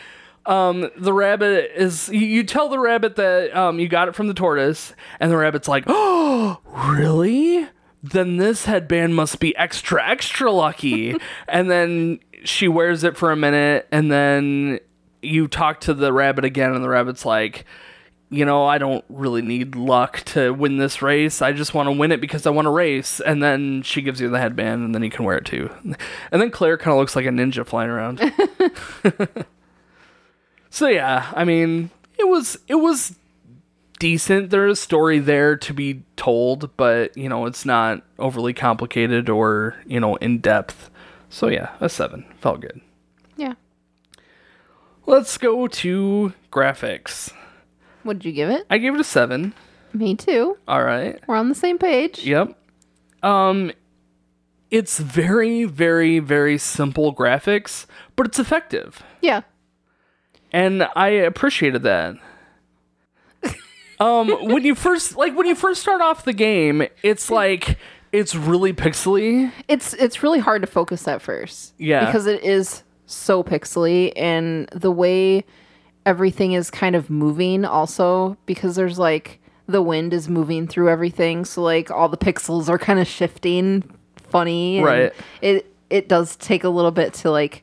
um, 0.47 0.91
the 0.97 1.13
rabbit 1.13 1.73
is. 1.75 2.09
You, 2.09 2.21
you 2.21 2.45
tell 2.45 2.69
the 2.69 2.79
rabbit 2.79 3.17
that 3.17 3.55
um, 3.57 3.79
you 3.79 3.89
got 3.89 4.09
it 4.09 4.15
from 4.15 4.29
the 4.29 4.35
tortoise, 4.35 4.95
and 5.21 5.31
the 5.31 5.37
rabbit's 5.37 5.69
like, 5.69 5.85
"Oh, 5.87 6.61
really? 6.97 7.69
Then 8.03 8.37
this 8.37 8.67
headband 8.67 9.15
must 9.15 9.41
be 9.41 9.57
extra, 9.57 10.07
extra 10.07 10.51
lucky." 10.51 11.17
and 11.49 11.71
then 11.71 12.21
she 12.45 12.69
wears 12.69 13.05
it 13.05 13.17
for 13.17 13.33
a 13.33 13.37
minute, 13.37 13.89
and 13.91 14.11
then 14.11 14.81
you 15.23 15.49
talk 15.49 15.81
to 15.81 15.95
the 15.95 16.13
rabbit 16.13 16.45
again, 16.45 16.75
and 16.75 16.85
the 16.85 16.89
rabbit's 16.89 17.25
like 17.25 17.65
you 18.35 18.45
know, 18.45 18.65
I 18.65 18.79
don't 18.79 19.05
really 19.09 19.43
need 19.43 19.77
luck 19.77 20.23
to 20.27 20.53
win 20.53 20.77
this 20.77 21.01
race. 21.03 21.41
I 21.41 21.53
just 21.53 21.73
want 21.73 21.87
to 21.87 21.93
win 21.93 22.11
it 22.11 22.21
because 22.21 22.47
I 22.47 22.51
want 22.51 22.67
to 22.67 22.71
race. 22.71 23.21
And 23.21 23.41
then 23.41 23.83
she 23.83 24.03
gives 24.03 24.21
you 24.21 24.29
the 24.29 24.41
headband, 24.41 24.83
and 24.83 24.95
then 24.95 25.05
you 25.05 25.11
can 25.11 25.25
wear 25.25 25.39
it 25.39 25.45
too. 25.45 25.71
And 26.33 26.43
then 26.43 26.51
Claire 26.51 26.77
kind 26.77 26.93
of 26.93 26.99
looks 26.99 27.15
like 27.15 27.27
a 27.27 27.29
ninja 27.29 27.65
flying 27.65 27.91
around. 27.91 28.21
so 30.75 30.89
yeah, 30.89 31.31
I 31.37 31.45
mean, 31.45 31.91
it 32.19 32.27
was 32.29 32.59
it 32.67 32.75
was 32.75 33.17
decent. 34.01 34.51
There's 34.51 34.73
a 34.73 34.83
story 34.83 35.21
there 35.21 35.57
to 35.57 35.73
be 35.73 36.03
told, 36.17 36.77
but 36.77 37.17
you 37.17 37.29
know, 37.29 37.47
it's 37.47 37.65
not 37.65 38.03
overly 38.19 38.53
complicated 38.53 39.29
or 39.31 39.77
you 39.87 40.01
know 40.01 40.17
in 40.17 40.39
depth. 40.39 40.91
So 41.31 41.47
yeah, 41.47 41.71
a 41.81 41.89
seven 41.89 42.25
felt 42.41 42.61
good. 42.61 42.81
Yeah. 43.37 43.55
Let's 45.07 45.39
go 45.39 45.69
to 45.69 46.33
graphics. 46.51 47.33
What 48.03 48.19
did 48.19 48.25
you 48.25 48.33
give 48.33 48.51
it? 48.51 48.67
I 48.69 48.79
gave 48.79 48.95
it 48.95 49.01
a 49.01 49.05
seven. 49.05 49.55
Me 49.93 50.17
too. 50.17 50.59
All 50.67 50.83
right. 50.83 51.21
We're 51.29 51.37
on 51.37 51.51
the 51.51 51.55
same 51.55 51.79
page. 51.79 52.27
Yep. 52.27 52.59
Um 53.23 53.71
it's 54.73 54.99
very 54.99 55.67
very 55.67 56.19
very 56.19 56.59
simple 56.59 57.15
graphics, 57.15 57.87
but 58.17 58.27
it's 58.27 58.41
effective. 58.41 59.05
Yeah. 59.21 59.43
And 60.55 60.87
I 60.95 61.09
appreciated 61.09 61.83
that. 61.83 62.15
um 64.01 64.29
when 64.49 64.65
you 64.65 64.75
first 64.75 65.17
like 65.17 65.35
when 65.37 65.47
you 65.47 65.55
first 65.55 65.81
start 65.81 66.01
off 66.01 66.25
the 66.25 66.33
game, 66.33 66.87
it's 67.03 67.31
like 67.31 67.79
it's 68.13 68.35
really 68.35 68.73
pixely. 68.73 69.51
It's 69.69 69.95
it's 69.95 70.23
really 70.23 70.39
hard 70.39 70.63
to 70.63 70.67
focus 70.69 71.07
at 71.09 71.21
first. 71.23 71.75
Yeah. 71.79 72.07
Because 72.07 72.27
it 72.27 72.43
is 72.45 72.83
so 73.07 73.43
pixely 73.43 74.13
and 74.17 74.69
the 74.73 74.91
way 74.91 75.45
everything 76.07 76.53
is 76.53 76.71
kind 76.71 76.97
of 76.97 77.11
moving 77.11 77.65
also 77.65 78.37
because 78.47 78.77
there's 78.77 78.99
like 78.99 79.41
the 79.67 79.83
wind 79.83 80.13
is 80.15 80.29
moving 80.29 80.67
through 80.69 80.89
everything 80.89 81.45
so 81.45 81.63
like 81.63 81.91
all 81.91 82.09
the 82.09 82.17
pixels 82.17 82.69
are 82.69 82.79
kind 82.79 82.99
of 82.99 83.07
shifting 83.07 83.83
funny 84.29 84.79
and 84.79 84.87
Right. 84.87 85.13
it 85.43 85.71
it 85.91 86.09
does 86.09 86.37
take 86.37 86.65
a 86.65 86.69
little 86.69 86.91
bit 86.91 87.13
to 87.15 87.31
like 87.31 87.63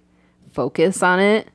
focus 0.51 1.01
on 1.03 1.19
it 1.19 1.47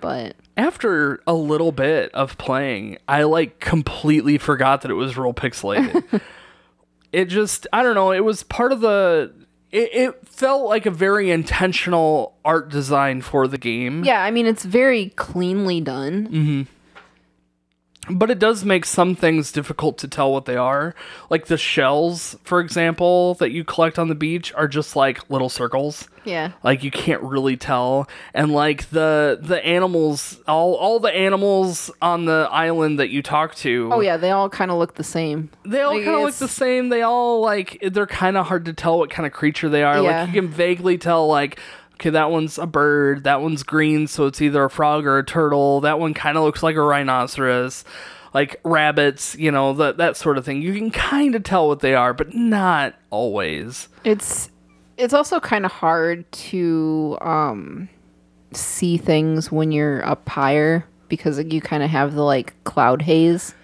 but 0.00 0.36
After 0.56 1.22
a 1.26 1.34
little 1.34 1.72
bit 1.72 2.10
of 2.12 2.38
playing, 2.38 2.98
I 3.06 3.24
like 3.24 3.60
completely 3.60 4.38
forgot 4.38 4.82
that 4.82 4.90
it 4.90 4.94
was 4.94 5.16
real 5.16 5.34
pixelated. 5.34 6.22
it 7.12 7.26
just 7.26 7.66
I 7.72 7.82
don't 7.82 7.94
know, 7.94 8.12
it 8.12 8.24
was 8.24 8.42
part 8.42 8.72
of 8.72 8.80
the 8.80 9.32
it, 9.70 9.94
it 9.94 10.28
felt 10.28 10.68
like 10.68 10.86
a 10.86 10.90
very 10.90 11.30
intentional 11.30 12.36
art 12.44 12.70
design 12.70 13.20
for 13.20 13.46
the 13.46 13.58
game. 13.58 14.04
yeah 14.04 14.22
i 14.22 14.30
mean 14.30 14.46
it's 14.46 14.64
very 14.64 15.10
cleanly 15.10 15.80
done 15.80 16.28
mm-hmm. 16.28 16.62
But 18.08 18.30
it 18.30 18.38
does 18.38 18.64
make 18.64 18.84
some 18.84 19.14
things 19.14 19.52
difficult 19.52 19.98
to 19.98 20.08
tell 20.08 20.32
what 20.32 20.44
they 20.44 20.56
are. 20.56 20.94
Like 21.30 21.46
the 21.46 21.56
shells, 21.56 22.36
for 22.44 22.60
example, 22.60 23.34
that 23.34 23.50
you 23.50 23.64
collect 23.64 23.98
on 23.98 24.08
the 24.08 24.14
beach 24.14 24.52
are 24.54 24.68
just 24.68 24.96
like 24.96 25.28
little 25.30 25.48
circles. 25.48 26.08
yeah 26.24 26.52
Like 26.62 26.84
you 26.84 26.90
can't 26.90 27.22
really 27.22 27.56
tell. 27.56 28.08
And 28.34 28.52
like 28.52 28.90
the 28.90 29.38
the 29.40 29.64
animals, 29.64 30.40
all 30.46 30.74
all 30.74 31.00
the 31.00 31.12
animals 31.12 31.90
on 32.00 32.24
the 32.26 32.48
island 32.50 32.98
that 32.98 33.10
you 33.10 33.22
talk 33.22 33.54
to, 33.56 33.90
oh 33.92 34.00
yeah 34.00 34.16
they 34.16 34.30
all 34.30 34.48
kind 34.48 34.70
of 34.70 34.78
look 34.78 34.94
the 34.94 35.04
same 35.04 35.50
they 35.64 35.82
all 35.82 35.94
Like, 35.94 36.04
kind 36.04 36.16
of 36.16 36.22
look 36.22 36.34
the 36.34 36.48
same. 36.48 36.88
They 36.88 37.02
all 37.02 37.40
like 37.40 37.78
they're 37.90 38.06
kind 38.06 38.36
of 38.36 38.46
hard 38.46 38.66
to 38.66 38.72
tell 38.72 38.98
what 38.98 39.10
kind 39.10 39.26
of 39.26 39.32
creature 39.32 39.68
they 39.68 39.82
are. 39.82 40.00
Yeah. 40.02 40.22
Like 40.22 40.28
you 40.28 40.40
can 40.40 40.50
vaguely 40.50 40.98
tell 40.98 41.26
like 41.26 41.58
okay, 41.96 42.10
that 42.10 42.30
one's 42.30 42.58
a 42.58 42.66
bird, 42.66 43.24
that 43.24 43.40
one's 43.40 43.62
green, 43.62 44.06
so 44.06 44.26
it's 44.26 44.40
either 44.42 44.64
a 44.64 44.70
frog 44.70 45.06
or 45.06 45.18
a 45.18 45.24
turtle. 45.24 45.80
That 45.80 45.98
one 45.98 46.14
kind 46.14 46.36
of 46.36 46.44
looks 46.44 46.62
like 46.62 46.76
a 46.76 46.82
rhinoceros. 46.82 47.84
Like 48.34 48.60
rabbits, 48.64 49.34
you 49.36 49.50
know, 49.50 49.72
that 49.74 49.96
that 49.96 50.16
sort 50.16 50.36
of 50.36 50.44
thing. 50.44 50.60
You 50.60 50.74
can 50.74 50.90
kind 50.90 51.34
of 51.34 51.42
tell 51.42 51.68
what 51.68 51.80
they 51.80 51.94
are, 51.94 52.12
but 52.12 52.34
not 52.34 52.94
always. 53.08 53.88
It's 54.04 54.50
it's 54.98 55.14
also 55.14 55.40
kind 55.40 55.64
of 55.64 55.72
hard 55.72 56.30
to 56.32 57.16
um 57.22 57.88
see 58.52 58.98
things 58.98 59.50
when 59.50 59.72
you're 59.72 60.04
up 60.06 60.28
higher 60.28 60.86
because 61.08 61.42
you 61.44 61.60
kind 61.62 61.82
of 61.82 61.88
have 61.88 62.14
the 62.14 62.22
like 62.22 62.62
cloud 62.64 63.02
haze. 63.02 63.54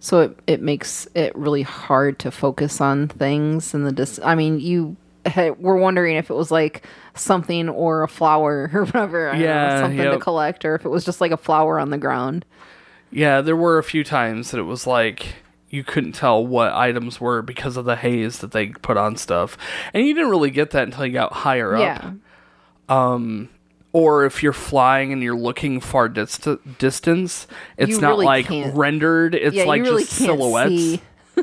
So 0.00 0.20
it 0.20 0.38
it 0.48 0.62
makes 0.62 1.06
it 1.14 1.34
really 1.36 1.62
hard 1.62 2.18
to 2.20 2.32
focus 2.32 2.80
on 2.80 3.06
things 3.06 3.72
and 3.72 3.86
the 3.86 3.92
dis- 3.92 4.18
I 4.24 4.34
mean, 4.34 4.58
you 4.58 4.96
were 5.58 5.76
wondering 5.76 6.16
if 6.16 6.30
it 6.30 6.34
was 6.34 6.50
like 6.50 6.84
something 7.14 7.68
or 7.68 8.02
a 8.02 8.08
flower 8.08 8.70
or 8.74 8.84
whatever. 8.84 9.28
I 9.28 9.32
don't 9.32 9.40
know, 9.40 9.46
Yeah, 9.46 9.80
something 9.80 9.98
to 10.10 10.18
collect 10.18 10.64
or 10.64 10.74
if 10.74 10.84
it 10.84 10.88
was 10.88 11.04
just 11.04 11.20
like 11.20 11.32
a 11.32 11.36
flower 11.36 11.78
on 11.78 11.90
the 11.90 11.98
ground. 11.98 12.44
Yeah, 13.10 13.40
there 13.40 13.56
were 13.56 13.78
a 13.78 13.82
few 13.84 14.04
times 14.04 14.50
that 14.50 14.58
it 14.58 14.64
was 14.64 14.86
like 14.86 15.34
you 15.68 15.84
couldn't 15.84 16.12
tell 16.12 16.44
what 16.46 16.72
items 16.72 17.20
were 17.20 17.40
because 17.42 17.76
of 17.76 17.84
the 17.84 17.96
haze 17.96 18.38
that 18.40 18.52
they 18.52 18.68
put 18.68 18.96
on 18.96 19.16
stuff. 19.16 19.56
And 19.94 20.06
you 20.06 20.14
didn't 20.14 20.30
really 20.30 20.50
get 20.50 20.70
that 20.72 20.82
until 20.84 21.06
you 21.06 21.12
got 21.12 21.32
higher 21.32 21.74
up. 21.76 21.80
Yeah. 21.80 22.12
Um, 22.88 23.48
Or 23.94 24.24
if 24.24 24.42
you're 24.42 24.52
flying 24.52 25.12
and 25.12 25.22
you're 25.22 25.36
looking 25.36 25.80
far 25.80 26.08
dist- 26.08 26.48
distance, 26.78 27.46
it's 27.76 27.92
You 27.92 28.00
not 28.00 28.08
really 28.10 28.26
like 28.26 28.46
can't- 28.46 28.74
rendered, 28.74 29.34
it's 29.34 29.54
Yeah, 29.56 29.64
like 29.64 29.82
really 29.82 30.02
just 30.04 30.14
silhouettes. 30.16 30.98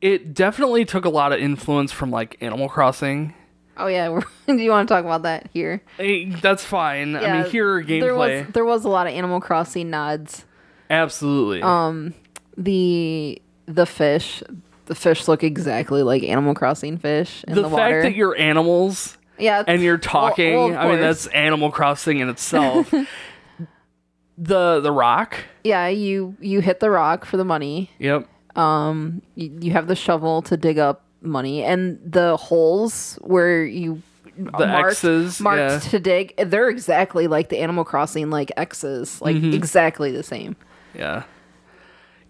It 0.00 0.32
definitely 0.34 0.84
took 0.84 1.04
a 1.04 1.10
lot 1.10 1.32
of 1.32 1.40
influence 1.40 1.92
from 1.92 2.10
like 2.10 2.36
Animal 2.40 2.68
Crossing. 2.68 3.34
Oh 3.76 3.86
yeah, 3.86 4.20
do 4.46 4.56
you 4.56 4.70
want 4.70 4.88
to 4.88 4.94
talk 4.94 5.04
about 5.04 5.22
that 5.22 5.48
here? 5.52 5.82
Eh, 5.98 6.36
that's 6.40 6.64
fine. 6.64 7.16
I 7.16 7.42
mean, 7.42 7.50
here 7.50 7.82
There 7.82 8.12
gameplay. 8.12 8.44
was 8.44 8.52
there 8.54 8.64
was 8.64 8.84
a 8.84 8.88
lot 8.88 9.06
of 9.06 9.12
Animal 9.12 9.40
Crossing 9.40 9.90
nods. 9.90 10.44
Absolutely. 10.88 11.62
Um, 11.62 12.14
the 12.56 13.40
the 13.66 13.86
fish, 13.86 14.42
the 14.86 14.94
fish 14.94 15.28
look 15.28 15.42
exactly 15.44 16.02
like 16.02 16.22
Animal 16.22 16.54
Crossing 16.54 16.98
fish 16.98 17.44
in 17.46 17.54
the 17.54 17.62
the, 17.62 17.68
fact 17.68 17.78
water. 17.78 18.02
that 18.02 18.14
you're 18.14 18.36
animals 18.36 19.16
yeah, 19.38 19.64
and 19.66 19.82
you're 19.82 19.98
talking. 19.98 20.54
well, 20.54 20.70
of 20.70 20.76
I 20.76 20.88
mean, 20.90 21.00
that's 21.00 21.26
Animal 21.28 21.70
Crossing 21.70 22.18
in 22.18 22.28
itself. 22.28 22.90
the 24.38 24.80
the 24.80 24.92
rock. 24.92 25.36
yeah. 25.64 25.88
You 25.88 26.36
you 26.40 26.60
hit 26.60 26.80
the 26.80 26.90
rock 26.90 27.24
for 27.24 27.36
the 27.36 27.44
money. 27.44 27.90
Yep. 27.98 28.28
You, 28.56 29.20
you 29.36 29.70
have 29.72 29.86
the 29.86 29.96
shovel 29.96 30.42
to 30.42 30.56
dig 30.56 30.78
up 30.78 31.04
money, 31.22 31.62
and 31.62 31.98
the 32.04 32.36
holes 32.36 33.18
where 33.22 33.64
you 33.64 34.02
The 34.36 34.66
marked, 34.66 34.92
X's, 35.04 35.40
marked 35.40 35.84
yeah. 35.84 35.90
to 35.90 36.00
dig. 36.00 36.34
They're 36.36 36.68
exactly 36.68 37.26
like 37.26 37.48
the 37.50 37.58
Animal 37.58 37.84
Crossing 37.84 38.30
like 38.30 38.50
X's, 38.56 39.20
like 39.20 39.36
Mm-hmm. 39.36 39.52
exactly 39.54 40.10
the 40.12 40.22
same. 40.22 40.56
Yeah. 40.94 41.24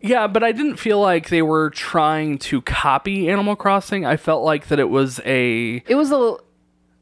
Yeah, 0.02 0.26
but 0.28 0.42
I 0.42 0.52
didn't 0.52 0.76
feel 0.76 0.98
like 0.98 1.28
they 1.28 1.42
were 1.42 1.68
trying 1.70 2.38
to 2.38 2.62
copy 2.62 3.28
Animal 3.28 3.54
Crossing. 3.54 4.06
I 4.06 4.16
felt 4.16 4.42
like 4.44 4.68
that 4.68 4.78
it 4.78 4.88
was 4.88 5.20
a 5.26 5.82
It 5.86 5.94
was 5.94 6.10
a. 6.10 6.36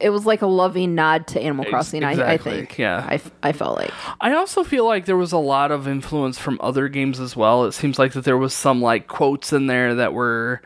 It 0.01 0.11
was 0.11 0.25
like 0.27 0.43
a 0.43 0.47
loving 0.47 0.95
nod 0.95 1.27
to 1.29 1.41
Animal 1.41 1.65
Crossing. 1.65 2.05
I, 2.05 2.35
I 2.35 2.37
think. 2.37 2.79
yeah. 2.79 2.99
I, 3.11 3.21
I 3.43 3.53
felt 3.53 3.77
like. 3.79 3.91
I 4.21 4.33
also 4.35 4.63
feel 4.63 4.87
like 4.87 5.07
there 5.07 5.17
was 5.17 5.33
a 5.33 5.39
lot 5.39 5.73
of 5.73 5.89
influence 5.89 6.39
from 6.39 6.57
other 6.63 6.89
games 6.89 7.19
as 7.19 7.35
well. 7.35 7.65
It 7.65 7.73
seems 7.73 7.99
like 7.99 8.13
that 8.13 8.23
there 8.25 8.39
was 8.39 8.55
some 8.55 8.81
like 8.81 9.09
quotes 9.09 9.53
in 9.53 9.67
there 9.67 9.97
that 9.97 10.13
were 10.13 10.63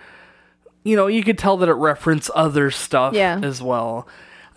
you 0.85 0.97
know, 0.97 1.07
you 1.07 1.23
could 1.23 1.39
tell 1.39 1.57
that 1.59 1.69
it 1.69 1.75
referenced 1.75 2.29
other 2.31 2.71
stuff 2.71 3.15
Yeah. 3.15 3.39
as 3.43 3.63
well. 3.63 4.07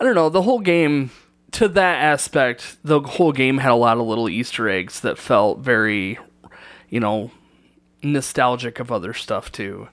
I 0.00 0.04
don't 0.04 0.16
know, 0.16 0.28
the 0.28 0.42
whole 0.42 0.58
game 0.58 1.10
to 1.52 1.68
that 1.68 2.02
aspect, 2.02 2.76
the 2.84 3.00
whole 3.00 3.30
game 3.32 3.58
had 3.58 3.70
a 3.70 3.76
lot 3.76 3.96
of 3.96 4.06
little 4.06 4.28
Easter 4.28 4.68
eggs 4.68 5.00
that 5.00 5.16
felt 5.18 5.60
very, 5.60 6.18
you 6.90 6.98
know, 7.00 7.30
nostalgic 8.02 8.78
of 8.80 8.92
other 8.92 9.14
stuff 9.14 9.50
too, 9.52 9.88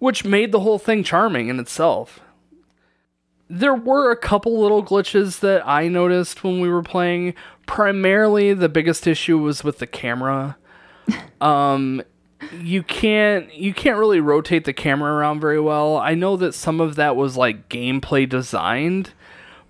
which 0.00 0.24
made 0.24 0.52
the 0.52 0.60
whole 0.60 0.78
thing 0.78 1.02
charming 1.02 1.48
in 1.48 1.58
itself. 1.58 2.20
There 3.50 3.74
were 3.74 4.10
a 4.10 4.16
couple 4.16 4.60
little 4.60 4.84
glitches 4.84 5.40
that 5.40 5.66
I 5.66 5.88
noticed 5.88 6.44
when 6.44 6.60
we 6.60 6.68
were 6.68 6.82
playing. 6.82 7.34
Primarily, 7.66 8.52
the 8.54 8.68
biggest 8.68 9.06
issue 9.06 9.38
was 9.38 9.64
with 9.64 9.78
the 9.78 9.86
camera. 9.86 10.56
Um, 11.40 12.02
you 12.60 12.82
can't 12.82 13.52
you 13.54 13.72
can't 13.74 13.98
really 13.98 14.20
rotate 14.20 14.64
the 14.64 14.72
camera 14.72 15.12
around 15.12 15.40
very 15.40 15.60
well. 15.60 15.96
I 15.96 16.14
know 16.14 16.36
that 16.36 16.54
some 16.54 16.80
of 16.80 16.96
that 16.96 17.16
was 17.16 17.36
like 17.36 17.68
gameplay 17.68 18.28
designed, 18.28 19.12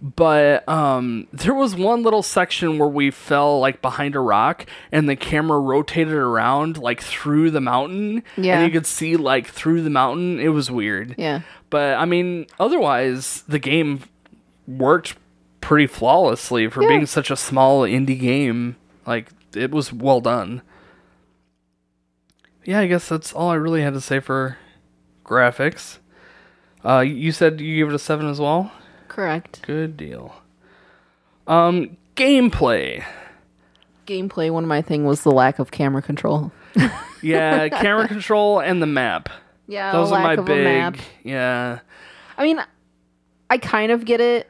but 0.00 0.69
um 0.69 1.26
there 1.33 1.55
was 1.55 1.75
one 1.75 2.05
little 2.05 2.23
section 2.23 2.78
where 2.78 2.88
we 2.88 3.11
fell 3.11 3.59
like 3.59 3.83
behind 3.83 4.14
a 4.14 4.21
rock 4.21 4.64
and 4.93 5.09
the 5.09 5.17
camera 5.17 5.59
rotated 5.59 6.14
around 6.14 6.78
like 6.78 7.00
through 7.00 7.50
the 7.50 7.61
mountain. 7.61 8.23
Yeah. 8.37 8.61
and 8.61 8.67
you 8.67 8.78
could 8.78 8.87
see 8.87 9.17
like 9.17 9.49
through 9.49 9.83
the 9.83 9.90
mountain. 9.90 10.38
It 10.38 10.49
was 10.50 10.71
weird. 10.71 11.17
Yeah. 11.19 11.40
but 11.69 11.97
i 11.99 12.05
mean 12.05 12.47
otherwise 12.61 13.43
the 13.49 13.59
game 13.59 14.02
worked 14.69 15.17
pretty 15.61 15.87
flawlessly 15.88 16.69
for 16.69 16.87
being 16.87 17.05
such 17.07 17.31
a 17.31 17.37
small 17.37 17.83
indie 17.83 18.19
game. 18.21 18.76
Like 19.07 19.28
it 19.57 19.73
was 19.73 19.93
well 19.93 20.21
done. 20.21 20.62
Yeah 22.64 22.81
i 22.81 22.87
guess 22.87 23.09
that's 23.09 23.33
all 23.33 23.50
i 23.50 23.55
really 23.55 23.83
had 23.83 23.95
to 23.95 24.00
say 24.00 24.21
for 24.21 24.59
graphics. 25.25 25.99
Uh 26.85 27.00
you 27.00 27.33
said 27.33 27.61
you 27.61 27.76
gave 27.85 27.88
it 27.93 27.95
a 27.97 27.99
7 27.99 28.28
as 28.28 28.38
well 28.38 28.71
Correct. 29.19 29.63
Good 29.63 29.97
deal. 29.97 30.33
Um, 31.49 31.97
gameplay. 32.15 33.05
Gameplay. 34.07 34.49
One 34.53 34.63
of 34.63 34.69
my 34.69 34.81
thing 34.81 35.05
was 35.05 35.25
the 35.25 35.33
lack 35.33 35.59
of 35.59 35.73
camera 35.73 36.03
control. 36.03 36.53
Yeah, 37.21 37.69
camera 37.69 38.07
control 38.07 38.61
and 38.61 38.81
the 38.81 38.87
map. 38.87 39.29
Yeah, 39.67 39.91
Those 39.91 40.13
are 40.13 40.23
my 40.23 40.37
big. 40.37 41.01
Yeah, 41.25 41.81
I 42.37 42.45
mean, 42.45 42.63
I 43.51 43.59
kind 43.59 43.91
of 43.91 44.05
get 44.05 44.21
it 44.21 44.49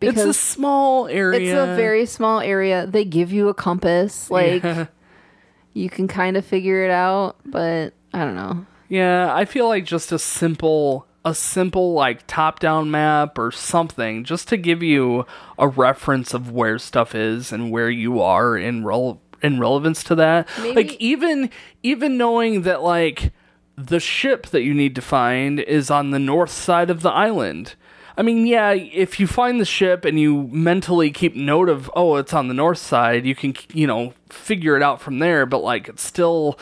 because 0.00 0.16
it's 0.16 0.24
a 0.24 0.32
small 0.32 1.06
area. 1.08 1.38
it's 1.40 1.70
a 1.70 1.76
very 1.76 2.06
small 2.06 2.40
area. 2.40 2.86
They 2.86 3.04
give 3.04 3.30
you 3.30 3.50
a 3.50 3.54
compass, 3.54 4.30
like 4.30 4.62
Yeah. 4.62 4.86
you 5.74 5.90
can 5.90 6.08
kind 6.08 6.38
of 6.38 6.46
figure 6.46 6.82
it 6.82 6.90
out, 6.90 7.36
but 7.44 7.92
I 8.14 8.24
don't 8.24 8.36
know. 8.36 8.64
Yeah, 8.88 9.34
I 9.34 9.44
feel 9.44 9.68
like 9.68 9.84
just 9.84 10.10
a 10.10 10.18
simple, 10.18 11.06
a 11.28 11.34
simple 11.34 11.92
like 11.92 12.26
top-down 12.26 12.90
map 12.90 13.38
or 13.38 13.50
something, 13.52 14.24
just 14.24 14.48
to 14.48 14.56
give 14.56 14.82
you 14.82 15.26
a 15.58 15.68
reference 15.68 16.34
of 16.34 16.50
where 16.50 16.78
stuff 16.78 17.14
is 17.14 17.52
and 17.52 17.70
where 17.70 17.90
you 17.90 18.20
are 18.20 18.56
in 18.56 18.84
rel- 18.84 19.20
in 19.42 19.60
relevance 19.60 20.02
to 20.04 20.14
that. 20.16 20.48
Like 20.74 20.96
even 20.98 21.50
even 21.82 22.16
knowing 22.16 22.62
that 22.62 22.82
like 22.82 23.32
the 23.76 24.00
ship 24.00 24.48
that 24.48 24.62
you 24.62 24.74
need 24.74 24.96
to 24.96 25.02
find 25.02 25.60
is 25.60 25.90
on 25.90 26.10
the 26.10 26.18
north 26.18 26.50
side 26.50 26.90
of 26.90 27.02
the 27.02 27.10
island. 27.10 27.74
I 28.16 28.22
mean, 28.22 28.48
yeah, 28.48 28.72
if 28.72 29.20
you 29.20 29.28
find 29.28 29.60
the 29.60 29.64
ship 29.64 30.04
and 30.04 30.18
you 30.18 30.48
mentally 30.50 31.12
keep 31.12 31.36
note 31.36 31.68
of, 31.68 31.88
oh, 31.94 32.16
it's 32.16 32.34
on 32.34 32.48
the 32.48 32.54
north 32.54 32.78
side, 32.78 33.24
you 33.24 33.36
can, 33.36 33.54
you 33.72 33.86
know, 33.86 34.12
figure 34.28 34.76
it 34.76 34.82
out 34.82 35.00
from 35.00 35.20
there, 35.20 35.46
but 35.46 35.62
like 35.62 35.88
it's 35.88 36.02
still 36.02 36.58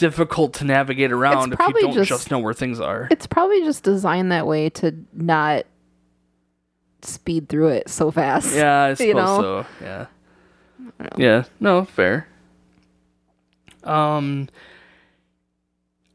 difficult 0.00 0.54
to 0.54 0.64
navigate 0.64 1.12
around 1.12 1.52
if 1.52 1.60
you 1.60 1.80
don't 1.82 1.92
just, 1.92 2.08
just- 2.08 2.30
know 2.30 2.38
where 2.38 2.54
things 2.54 2.80
are. 2.80 3.06
It's 3.10 3.26
probably 3.26 3.60
just 3.60 3.84
designed 3.84 4.32
that 4.32 4.46
way 4.46 4.70
to 4.70 4.94
not 5.12 5.66
speed 7.02 7.48
through 7.48 7.68
it 7.68 7.88
so 7.90 8.10
fast. 8.10 8.54
Yeah, 8.54 8.82
I 8.84 8.94
suppose 8.94 9.06
you 9.06 9.14
know? 9.14 9.40
so. 9.40 9.66
Yeah. 9.84 10.06
Yeah. 11.16 11.44
No, 11.60 11.84
fair. 11.84 12.26
Um 13.84 14.48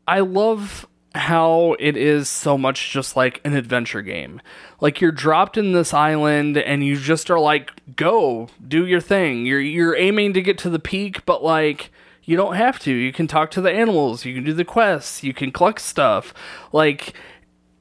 I 0.08 0.20
love 0.20 0.88
how 1.16 1.76
it 1.80 1.96
is 1.96 2.28
so 2.28 2.58
much 2.58 2.92
just 2.92 3.16
like 3.16 3.40
an 3.46 3.54
adventure 3.56 4.02
game. 4.02 4.42
Like 4.82 5.00
you're 5.00 5.12
dropped 5.14 5.58
in 5.58 5.72
this 5.72 5.94
island 5.94 6.58
and 6.58 6.84
you 6.86 6.98
just 6.98 7.32
are 7.32 7.40
like 7.40 7.72
go, 7.96 8.50
do 8.68 8.86
your 8.86 9.02
thing. 9.02 9.46
You're 9.46 9.62
you're 9.62 9.96
aiming 9.96 10.34
to 10.34 10.42
get 10.42 10.58
to 10.60 10.70
the 10.70 10.80
peak, 10.80 11.26
but 11.26 11.44
like 11.44 11.92
you 12.26 12.36
don't 12.36 12.56
have 12.56 12.80
to. 12.80 12.92
You 12.92 13.14
can 13.14 13.28
talk 13.28 13.52
to 13.52 13.62
the 13.62 13.72
animals, 13.72 14.26
you 14.26 14.34
can 14.34 14.44
do 14.44 14.54
the 14.54 14.66
quests, 14.66 15.24
you 15.24 15.34
can 15.34 15.52
collect 15.52 15.82
stuff. 15.82 16.34
Like 16.72 17.14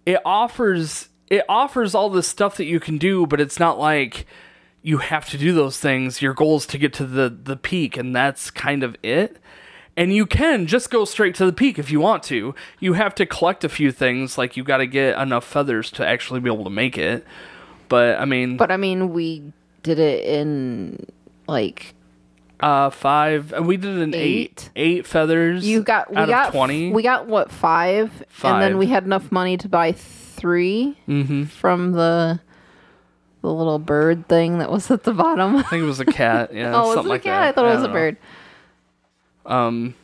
it 0.07 0.21
offers 0.25 1.09
it 1.29 1.45
offers 1.49 1.95
all 1.95 2.11
this 2.11 2.29
stuff 2.29 2.57
that 2.59 2.67
you 2.67 2.79
can 2.79 2.99
do, 2.99 3.27
but 3.27 3.41
it's 3.41 3.59
not 3.59 3.79
like 3.79 4.27
you 4.83 4.99
have 4.99 5.29
to 5.31 5.39
do 5.39 5.55
those 5.55 5.79
things. 5.79 6.21
Your 6.21 6.35
goal 6.35 6.59
is 6.59 6.67
to 6.67 6.79
get 6.79 6.93
to 6.95 7.07
the 7.07 7.29
the 7.29 7.57
peak, 7.57 7.97
and 7.97 8.15
that's 8.15 8.51
kind 8.51 8.83
of 8.83 8.97
it. 9.03 9.39
And 9.97 10.13
you 10.13 10.27
can 10.27 10.67
just 10.67 10.91
go 10.91 11.05
straight 11.05 11.37
to 11.37 11.47
the 11.47 11.53
peak 11.53 11.79
if 11.79 11.91
you 11.91 12.01
want 12.01 12.25
to. 12.25 12.55
You 12.81 12.95
have 12.95 13.15
to 13.15 13.27
collect 13.27 13.63
a 13.65 13.69
few 13.69 13.93
things, 13.93 14.37
like 14.37 14.57
you 14.57 14.65
got 14.65 14.79
to 14.79 14.87
get 14.87 15.19
enough 15.19 15.45
feathers 15.45 15.91
to 15.93 16.07
actually 16.07 16.41
be 16.41 16.53
able 16.53 16.65
to 16.65 16.71
make 16.71 16.99
it. 16.99 17.25
But 17.89 18.19
I 18.21 18.25
mean, 18.25 18.57
But 18.57 18.73
I 18.73 18.77
mean, 18.77 19.13
we 19.13 19.53
did 19.83 19.99
it 19.99 20.25
in 20.25 21.07
like 21.47 21.95
uh, 22.61 22.91
five. 22.91 23.53
and 23.53 23.67
We 23.67 23.77
did 23.77 23.99
an 23.99 24.15
eight, 24.15 24.21
Eight? 24.21 24.71
eight 24.77 25.07
feathers. 25.07 25.67
you 25.67 25.83
got 25.83 26.11
we 26.11 26.17
out 26.17 26.29
got 26.29 26.47
of 26.49 26.55
twenty. 26.55 26.91
we 26.93 27.03
got 27.03 27.27
what 27.27 27.51
five, 27.51 28.11
and 28.43 28.63
then 28.63 28.79
we 28.79 28.87
had 28.87 29.05
enough 29.05 29.31
money 29.33 29.57
to 29.59 29.69
buy 29.69 29.93
3 29.93 30.97
mm-hmm. 31.09 31.45
from 31.45 31.93
the 31.93 32.41
the 33.41 33.53
little 33.53 33.79
bird 33.79 34.27
thing 34.29 34.59
that 34.59 34.71
was 34.71 34.91
at 34.91 35.03
the 35.05 35.13
bottom. 35.13 35.57
I 35.57 35.63
think 35.63 35.83
it 35.83 35.87
was 35.87 36.01
a 36.01 36.05
cat. 36.07 36.51
Yeah, 36.55 36.75
oh, 36.75 36.87
was 36.89 36.95
something 36.95 37.05
it 37.05 37.07
a 37.07 37.09
like 37.15 37.23
cat? 37.23 37.41
that. 37.41 37.49
I 37.49 37.53
thought 37.53 37.71
it 37.71 37.75
was 37.75 37.85
a 37.85 37.89
know. 37.89 37.93
bird. 37.93 38.17
Um, 39.47 39.95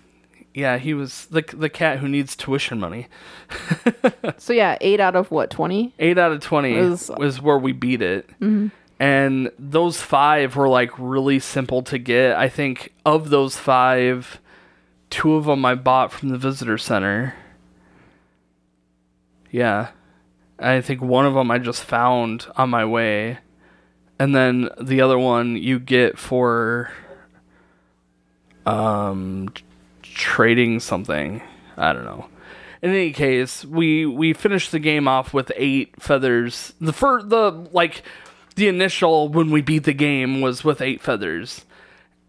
yeah, 0.53 0.79
he 0.79 0.95
was 0.95 1.27
the 1.27 1.43
the 1.55 1.69
cat 1.69 1.99
who 1.99 2.09
needs 2.09 2.37
tuition 2.37 2.79
money. 2.81 3.07
So 4.39 4.53
yeah, 4.53 4.77
eight 4.81 5.01
out 5.01 5.17
of 5.17 5.31
what 5.31 5.51
twenty? 5.51 5.95
Eight 5.99 6.17
out 6.19 6.33
of 6.33 6.41
twenty 6.41 6.75
Was- 6.77 7.11
was, 7.17 7.41
where 7.43 7.59
we 7.59 7.73
beat 7.73 8.01
it, 8.03 8.29
and 9.01 9.51
those 9.59 10.03
five 10.03 10.55
were 10.57 10.69
like 10.69 10.91
really 10.99 11.39
simple 11.41 11.83
to 11.85 11.99
get. 11.99 12.37
I 12.37 12.51
think 12.51 12.93
of 13.07 13.31
those 13.31 13.57
five, 13.57 14.41
two 15.09 15.35
of 15.35 15.47
them 15.47 15.65
I 15.65 15.75
bought 15.75 16.13
from 16.13 16.29
the 16.29 16.37
visitor 16.37 16.77
center. 16.77 17.35
Yeah, 19.51 19.89
I 20.59 20.83
think 20.83 21.01
one 21.01 21.25
of 21.25 21.33
them 21.33 21.51
I 21.51 21.59
just 21.59 21.83
found 21.83 22.47
on 22.57 22.69
my 22.69 22.85
way, 22.85 23.39
and 24.19 24.35
then 24.35 24.69
the 24.79 25.01
other 25.01 25.19
one 25.19 25.57
you 25.57 25.81
get 25.81 26.19
for 26.19 26.93
um 28.67 29.49
trading 30.03 30.79
something. 30.79 31.41
I 31.79 31.95
don't 31.95 32.05
know. 32.05 32.27
In 32.83 32.91
any 32.91 33.13
case, 33.13 33.65
we 33.65 34.05
we 34.05 34.35
finished 34.35 34.73
the 34.73 34.79
game 34.79 35.09
off 35.09 35.33
with 35.33 35.51
eight 35.57 35.95
feathers. 36.01 36.75
The 36.83 36.93
fir- 36.93 37.23
the 37.23 37.51
like 37.73 38.03
the 38.61 38.69
initial 38.69 39.29
when 39.29 39.51
we 39.51 39.63
beat 39.63 39.85
the 39.85 39.93
game 39.93 40.41
was 40.41 40.63
with 40.63 40.81
eight 40.81 41.01
feathers. 41.01 41.65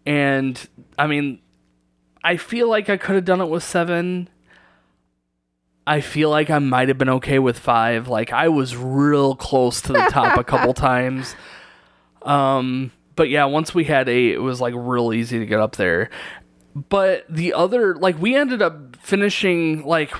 And 0.04 0.60
I 0.98 1.06
mean 1.06 1.40
I 2.24 2.36
feel 2.36 2.68
like 2.68 2.88
I 2.88 2.96
could 2.96 3.14
have 3.14 3.24
done 3.24 3.40
it 3.40 3.48
with 3.48 3.62
7. 3.62 4.28
I 5.86 6.00
feel 6.00 6.30
like 6.30 6.50
I 6.50 6.58
might 6.58 6.88
have 6.88 6.98
been 6.98 7.08
okay 7.08 7.38
with 7.38 7.58
5. 7.58 8.08
Like 8.08 8.32
I 8.32 8.48
was 8.48 8.76
real 8.76 9.36
close 9.36 9.80
to 9.82 9.92
the 9.92 10.08
top 10.10 10.38
a 10.38 10.44
couple 10.44 10.74
times. 10.90 11.36
Um 12.22 12.90
but 13.14 13.28
yeah, 13.28 13.44
once 13.44 13.74
we 13.74 13.84
had 13.84 14.08
8, 14.08 14.32
it 14.32 14.38
was 14.38 14.60
like 14.60 14.74
real 14.76 15.12
easy 15.12 15.38
to 15.38 15.46
get 15.46 15.60
up 15.60 15.76
there 15.76 16.10
but 16.74 17.24
the 17.28 17.52
other 17.52 17.94
like 17.96 18.18
we 18.18 18.34
ended 18.34 18.62
up 18.62 18.96
finishing 18.96 19.84
like 19.84 20.12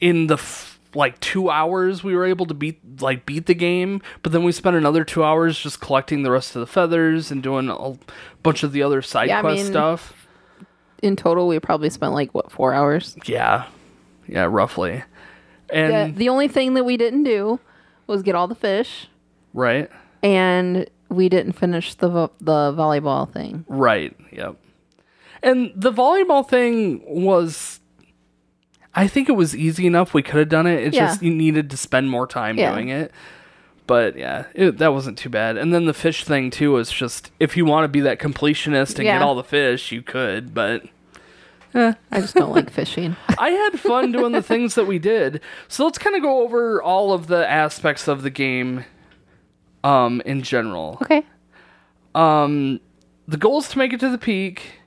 in 0.00 0.26
the 0.28 0.34
f- 0.34 0.73
like 0.94 1.18
two 1.20 1.50
hours 1.50 2.02
we 2.04 2.14
were 2.14 2.24
able 2.24 2.46
to 2.46 2.54
beat 2.54 2.78
like 3.00 3.26
beat 3.26 3.46
the 3.46 3.54
game 3.54 4.00
but 4.22 4.32
then 4.32 4.44
we 4.44 4.52
spent 4.52 4.76
another 4.76 5.04
two 5.04 5.24
hours 5.24 5.58
just 5.58 5.80
collecting 5.80 6.22
the 6.22 6.30
rest 6.30 6.54
of 6.54 6.60
the 6.60 6.66
feathers 6.66 7.30
and 7.30 7.42
doing 7.42 7.68
a 7.68 7.92
bunch 8.42 8.62
of 8.62 8.72
the 8.72 8.82
other 8.82 9.02
side 9.02 9.28
Yeah, 9.28 9.38
I 9.38 9.40
quest 9.42 9.62
mean- 9.64 9.72
stuff 9.72 10.28
In 11.02 11.16
total, 11.16 11.48
we 11.48 11.58
probably 11.60 11.90
spent 11.90 12.12
like 12.14 12.32
what 12.34 12.50
four 12.52 12.72
hours. 12.74 13.16
yeah 13.26 13.66
yeah 14.28 14.44
roughly 14.48 15.02
The, 15.68 15.74
and 15.74 16.16
the 16.16 16.28
only 16.28 16.48
thing 16.48 16.74
that 16.74 16.84
we 16.84 16.96
didn't 16.96 17.24
do 17.24 17.58
was 18.06 18.22
get 18.22 18.34
all 18.34 18.46
the 18.48 18.54
fish, 18.54 19.08
right 19.52 19.90
and 20.22 20.88
we 21.08 21.28
didn't 21.28 21.52
finish 21.52 21.94
the 21.94 22.08
vo- 22.08 22.32
the 22.40 22.72
volleyball 22.72 23.30
thing. 23.30 23.64
Right. 23.68 24.16
Yep. 24.32 24.56
And 25.42 25.70
the 25.76 25.92
volleyball 25.92 26.48
thing 26.48 27.02
was 27.06 27.73
I 28.94 29.06
think 29.08 29.28
it 29.28 29.32
was 29.32 29.56
easy 29.56 29.86
enough 29.86 30.14
we 30.14 30.22
could 30.22 30.38
have 30.38 30.48
done 30.48 30.66
it. 30.66 30.82
It's 30.84 30.96
Yeah. 30.96 31.06
just 31.06 31.22
you 31.22 31.32
needed 31.34 31.70
to 31.70 31.76
spend 31.76 32.10
more 32.10 32.26
time 32.26 32.56
Yeah. 32.58 32.72
doing 32.72 32.88
it. 32.90 33.12
But 33.86 34.16
yeah, 34.16 34.44
it, 34.54 34.78
that 34.78 34.92
wasn't 34.94 35.18
too 35.18 35.28
bad. 35.28 35.56
And 35.58 35.74
then 35.74 35.84
the 35.84 35.92
fish 35.94 36.24
thing 36.24 36.50
too 36.50 36.72
was 36.72 36.90
just 36.90 37.30
if 37.40 37.56
you 37.56 37.64
want 37.64 37.84
to 37.84 37.88
be 37.88 38.00
that 38.00 38.18
completionist 38.18 38.96
and 38.96 39.04
Yeah. 39.04 39.14
get 39.18 39.22
all 39.22 39.34
the 39.34 39.44
fish, 39.44 39.92
you 39.92 40.00
could, 40.00 40.54
but 40.54 40.84
I 41.74 41.96
just 42.20 42.34
don't 42.36 42.52
like 42.52 42.70
fishing. 42.70 43.16
I 43.38 43.50
had 43.50 43.80
fun 43.80 44.12
doing 44.12 44.30
the 44.32 44.42
things 44.42 44.76
that 44.76 44.86
we 44.86 44.98
did. 45.00 45.40
So 45.66 45.84
let's 45.84 45.98
kind 45.98 46.14
of 46.14 46.22
go 46.22 46.42
over 46.42 46.80
all 46.80 47.12
of 47.12 47.26
the 47.26 47.48
aspects 47.50 48.06
of 48.08 48.22
the 48.22 48.30
game 48.30 48.84
um 49.82 50.22
in 50.24 50.42
general. 50.42 50.98
Okay. 51.02 51.24
Um, 52.14 52.80
the 53.26 53.36
goal 53.36 53.58
is 53.58 53.68
to 53.70 53.78
make 53.78 53.92
it 53.92 54.00
to 54.00 54.08
the 54.08 54.18
peak. 54.18 54.78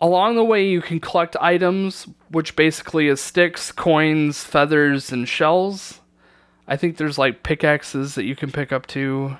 Along 0.00 0.36
the 0.36 0.44
way, 0.44 0.66
you 0.68 0.82
can 0.82 1.00
collect 1.00 1.36
items, 1.40 2.06
which 2.30 2.54
basically 2.54 3.08
is 3.08 3.20
sticks, 3.20 3.72
coins, 3.72 4.44
feathers, 4.44 5.10
and 5.10 5.26
shells. 5.28 6.00
I 6.68 6.76
think 6.76 6.96
there's 6.96 7.16
like 7.18 7.42
pickaxes 7.42 8.14
that 8.16 8.24
you 8.24 8.36
can 8.36 8.50
pick 8.52 8.72
up 8.72 8.86
too. 8.86 9.36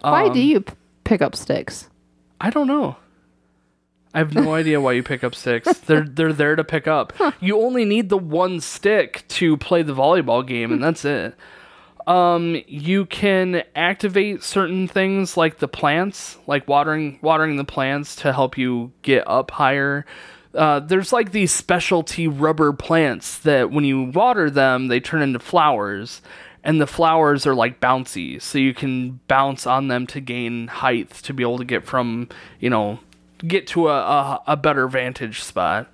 Why 0.00 0.24
Um, 0.26 0.32
do 0.32 0.40
you 0.40 0.60
p- 0.60 0.74
pick 1.04 1.20
up 1.20 1.34
sticks? 1.36 1.88
I 2.40 2.50
don't 2.50 2.66
know. 2.68 2.96
I 4.14 4.18
have 4.18 4.32
no 4.34 4.54
idea 4.60 4.80
why 4.80 4.92
you 4.92 5.02
pick 5.02 5.22
up 5.22 5.34
sticks. 5.34 5.70
They're 5.80 6.04
they're 6.04 6.32
there 6.32 6.56
to 6.56 6.64
pick 6.64 6.86
up. 6.86 7.12
You 7.40 7.60
only 7.60 7.84
need 7.84 8.08
the 8.08 8.16
one 8.18 8.60
stick 8.60 9.24
to 9.28 9.56
play 9.58 9.82
the 9.82 9.94
volleyball 9.94 10.46
game, 10.46 10.72
and 10.72 10.82
that's 10.82 11.04
it. 11.04 11.34
Um, 12.08 12.62
you 12.66 13.04
can 13.04 13.64
activate 13.76 14.42
certain 14.42 14.88
things 14.88 15.36
like 15.36 15.58
the 15.58 15.68
plants, 15.68 16.38
like 16.46 16.66
watering 16.66 17.18
watering 17.20 17.56
the 17.56 17.64
plants 17.64 18.16
to 18.16 18.32
help 18.32 18.56
you 18.56 18.92
get 19.02 19.28
up 19.28 19.50
higher. 19.50 20.06
Uh, 20.54 20.80
there's 20.80 21.12
like 21.12 21.32
these 21.32 21.52
specialty 21.52 22.26
rubber 22.26 22.72
plants 22.72 23.38
that 23.40 23.70
when 23.70 23.84
you 23.84 24.04
water 24.04 24.48
them, 24.48 24.88
they 24.88 25.00
turn 25.00 25.20
into 25.20 25.38
flowers, 25.38 26.22
and 26.64 26.80
the 26.80 26.86
flowers 26.86 27.46
are 27.46 27.54
like 27.54 27.78
bouncy, 27.78 28.40
so 28.40 28.56
you 28.56 28.72
can 28.72 29.20
bounce 29.28 29.66
on 29.66 29.88
them 29.88 30.06
to 30.06 30.18
gain 30.18 30.68
height 30.68 31.10
to 31.10 31.34
be 31.34 31.42
able 31.42 31.58
to 31.58 31.64
get 31.66 31.84
from 31.84 32.26
you 32.58 32.70
know 32.70 33.00
get 33.46 33.66
to 33.66 33.88
a 33.88 33.98
a, 33.98 34.42
a 34.46 34.56
better 34.56 34.88
vantage 34.88 35.42
spot. 35.42 35.92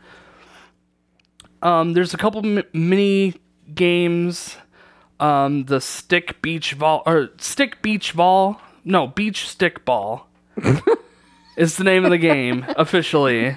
Um, 1.60 1.92
there's 1.92 2.14
a 2.14 2.18
couple 2.18 2.42
mini 2.72 3.34
games. 3.74 4.56
Um, 5.20 5.64
the 5.66 5.80
stick 5.80 6.42
beach 6.42 6.78
ball 6.78 7.02
or 7.06 7.30
stick 7.38 7.80
beach 7.82 8.14
ball. 8.16 8.60
No, 8.84 9.06
beach 9.06 9.48
stick 9.48 9.84
ball 9.84 10.26
is 11.56 11.76
the 11.76 11.84
name 11.84 12.04
of 12.04 12.10
the 12.10 12.18
game 12.18 12.64
officially. 12.76 13.56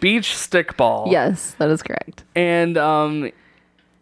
beach 0.00 0.34
stick 0.36 0.76
ball. 0.76 1.08
Yes, 1.10 1.52
that 1.58 1.68
is 1.70 1.82
correct. 1.82 2.24
And 2.34 2.76
um, 2.78 3.30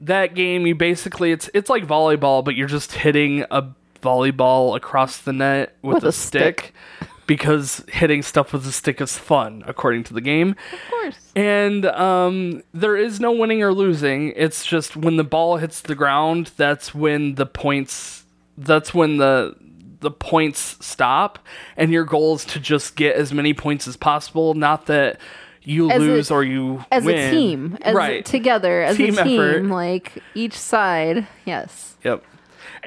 that 0.01 0.35
game, 0.35 0.67
you 0.67 0.75
basically 0.75 1.33
it's 1.33 1.51
it's 1.53 1.69
like 1.69 1.85
volleyball, 1.87 2.45
but 2.45 2.55
you're 2.55 2.69
just 2.69 2.93
hitting 2.93 3.45
a 3.51 3.67
volleyball 4.01 4.77
across 4.77 5.19
the 5.19 5.33
net 5.33 5.75
with, 5.83 5.97
With 5.97 6.05
a, 6.05 6.09
a 6.09 6.13
stick. 6.13 6.73
stick. 7.01 7.11
Because 7.29 7.85
hitting 7.89 8.23
stuff 8.23 8.53
with 8.53 8.67
a 8.67 8.73
stick 8.73 9.01
is 9.01 9.17
fun, 9.17 9.63
according 9.69 10.03
to 10.05 10.15
the 10.15 10.21
game. 10.21 10.57
Of 10.73 10.91
course. 10.91 11.33
And 11.37 11.87
um, 11.87 12.65
there 12.75 12.97
is 12.97 13.21
no 13.21 13.31
winning 13.31 13.63
or 13.63 13.73
losing. 13.73 14.33
It's 14.35 14.67
just 14.67 14.97
when 14.97 15.17
the 15.17 15.25
ball 15.25 15.59
hits 15.59 15.83
the 15.83 15.95
ground, 15.95 16.51
that's 16.57 16.93
when 16.95 17.37
the 17.37 17.47
points. 17.47 18.25
That's 18.57 18.93
when 18.93 19.19
the 19.19 19.55
the 20.01 20.11
points 20.11 20.77
stop, 20.85 21.39
and 21.77 21.93
your 21.93 22.05
goal 22.05 22.35
is 22.37 22.45
to 22.47 22.59
just 22.61 22.97
get 22.97 23.15
as 23.17 23.33
many 23.33 23.53
points 23.53 23.87
as 23.87 23.97
possible. 23.97 24.55
Not 24.55 24.87
that 24.87 25.21
you 25.63 25.91
As 25.91 25.97
a- 26.03 26.07
lose 26.07 26.31
or 26.31 26.43
you 26.45 26.85
As 26.91 27.05
win. 27.05 27.19
a 27.19 27.31
team, 27.31 27.79
as 27.83 27.95
right? 27.95 28.25
together, 28.25 28.83
as 28.83 28.97
Team 28.97 29.19
a 29.19 29.23
team, 29.25 29.41
effort. 29.41 29.65
like 29.67 30.23
each 30.35 30.59
side. 30.59 31.27
Yes, 31.45 31.97
Yep. 32.05 32.25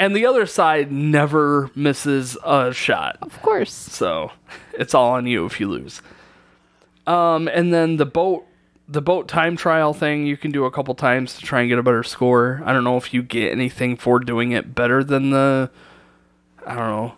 And 0.02 0.16
the 0.16 0.26
other 0.26 0.48
side 0.48 0.92
never 0.92 1.70
misses 1.76 2.36
a 2.44 2.74
shot. 2.74 3.20
of 3.22 3.40
course. 3.44 3.72
So 3.72 4.32
it's 4.74 4.96
all 4.96 5.12
on 5.12 5.28
you 5.28 5.46
if 5.46 5.60
you 5.60 5.70
lose. 5.70 6.02
Um, 7.06 7.48
and 7.48 7.72
then 7.72 7.98
the 7.98 8.08
boat, 8.08 8.48
the 8.88 9.04
boat 9.04 9.28
time 9.28 9.56
trial 9.56 9.94
thing, 9.94 10.26
you 10.26 10.38
can 10.38 10.50
do 10.50 10.66
a 10.66 10.72
couple 10.72 10.96
times 10.96 11.36
to 11.36 11.42
try 11.46 11.60
and 11.60 11.70
get 11.70 11.78
a 11.78 11.84
better 11.84 12.02
score. 12.02 12.64
I 12.66 12.74
don't 12.74 12.84
know 12.84 12.98
if 12.98 13.14
you 13.14 13.22
get 13.22 13.52
anything 13.52 13.96
for 13.96 14.20
doing 14.20 14.54
it 14.54 14.74
better 14.74 15.04
than 15.04 15.30
the. 15.30 15.70
I 16.66 16.74
don't 16.74 16.90
know. 16.90 17.14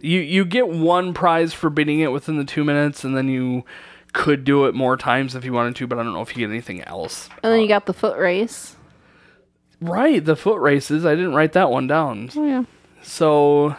You 0.00 0.18
you 0.18 0.44
get 0.44 0.68
one 0.68 1.14
prize 1.14 1.52
for 1.54 1.70
beating 1.70 2.00
it 2.00 2.10
within 2.10 2.36
the 2.36 2.44
two 2.44 2.64
minutes, 2.64 3.04
and 3.04 3.16
then 3.16 3.28
you 3.28 3.64
could 4.12 4.42
do 4.42 4.64
it 4.64 4.74
more 4.74 4.96
times 4.96 5.36
if 5.36 5.44
you 5.44 5.52
wanted 5.52 5.76
to, 5.76 5.86
but 5.86 6.00
I 6.00 6.02
don't 6.02 6.14
know 6.14 6.22
if 6.22 6.36
you 6.36 6.44
get 6.44 6.50
anything 6.50 6.82
else. 6.82 7.28
And 7.44 7.52
then 7.52 7.60
you 7.60 7.68
got 7.68 7.86
the 7.86 7.94
foot 7.94 8.18
race. 8.18 8.74
Right, 9.82 10.24
the 10.24 10.36
foot 10.36 10.60
races. 10.60 11.04
I 11.04 11.14
didn't 11.14 11.34
write 11.34 11.52
that 11.52 11.70
one 11.70 11.86
down. 11.86 12.30
Oh 12.36 12.46
yeah. 12.46 12.64
So, 13.02 13.76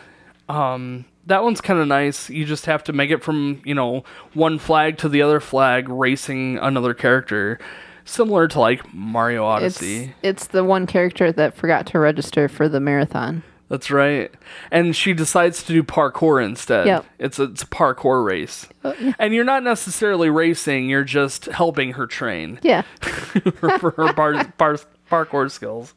um, 0.49 1.05
that 1.25 1.43
one's 1.43 1.61
kind 1.61 1.79
of 1.79 1.87
nice. 1.87 2.29
You 2.29 2.45
just 2.45 2.65
have 2.65 2.83
to 2.85 2.93
make 2.93 3.09
it 3.09 3.23
from, 3.23 3.61
you 3.63 3.73
know, 3.73 4.03
one 4.33 4.59
flag 4.59 4.97
to 4.99 5.09
the 5.09 5.21
other 5.21 5.39
flag, 5.39 5.87
racing 5.87 6.57
another 6.57 6.93
character. 6.93 7.59
Similar 8.05 8.49
to 8.49 8.59
like 8.59 8.93
Mario 8.93 9.49
It's 9.55 9.77
Odyssey. 9.77 10.13
it's 10.21 10.47
the 10.47 10.63
one 10.65 10.85
character 10.85 11.31
that 11.31 11.55
forgot 11.55 11.85
to 11.87 11.99
register 11.99 12.49
for 12.49 12.67
the 12.67 12.81
marathon. 12.81 13.43
That's 13.69 13.89
right. 13.89 14.29
And 14.69 14.95
she 14.95 15.13
decides 15.13 15.63
to 15.63 15.73
do 15.73 15.83
parkour 15.83 16.43
instead. 16.43 16.85
Yep. 16.85 17.05
It's 17.17 17.39
a, 17.39 17.43
it's 17.43 17.63
a 17.63 17.67
parkour 17.67 18.23
race. 18.23 18.67
And 19.17 19.33
you're 19.33 19.45
not 19.45 19.63
necessarily 19.63 20.29
racing, 20.29 20.89
you're 20.89 21.05
just 21.05 21.45
helping 21.45 21.93
her 21.93 22.05
train. 22.05 22.59
Yeah. 22.61 22.81
for 23.01 23.91
her 23.97 24.13
bar, 24.13 24.53
bar, 24.57 24.77
parkour 25.09 25.49
skills. 25.49 25.93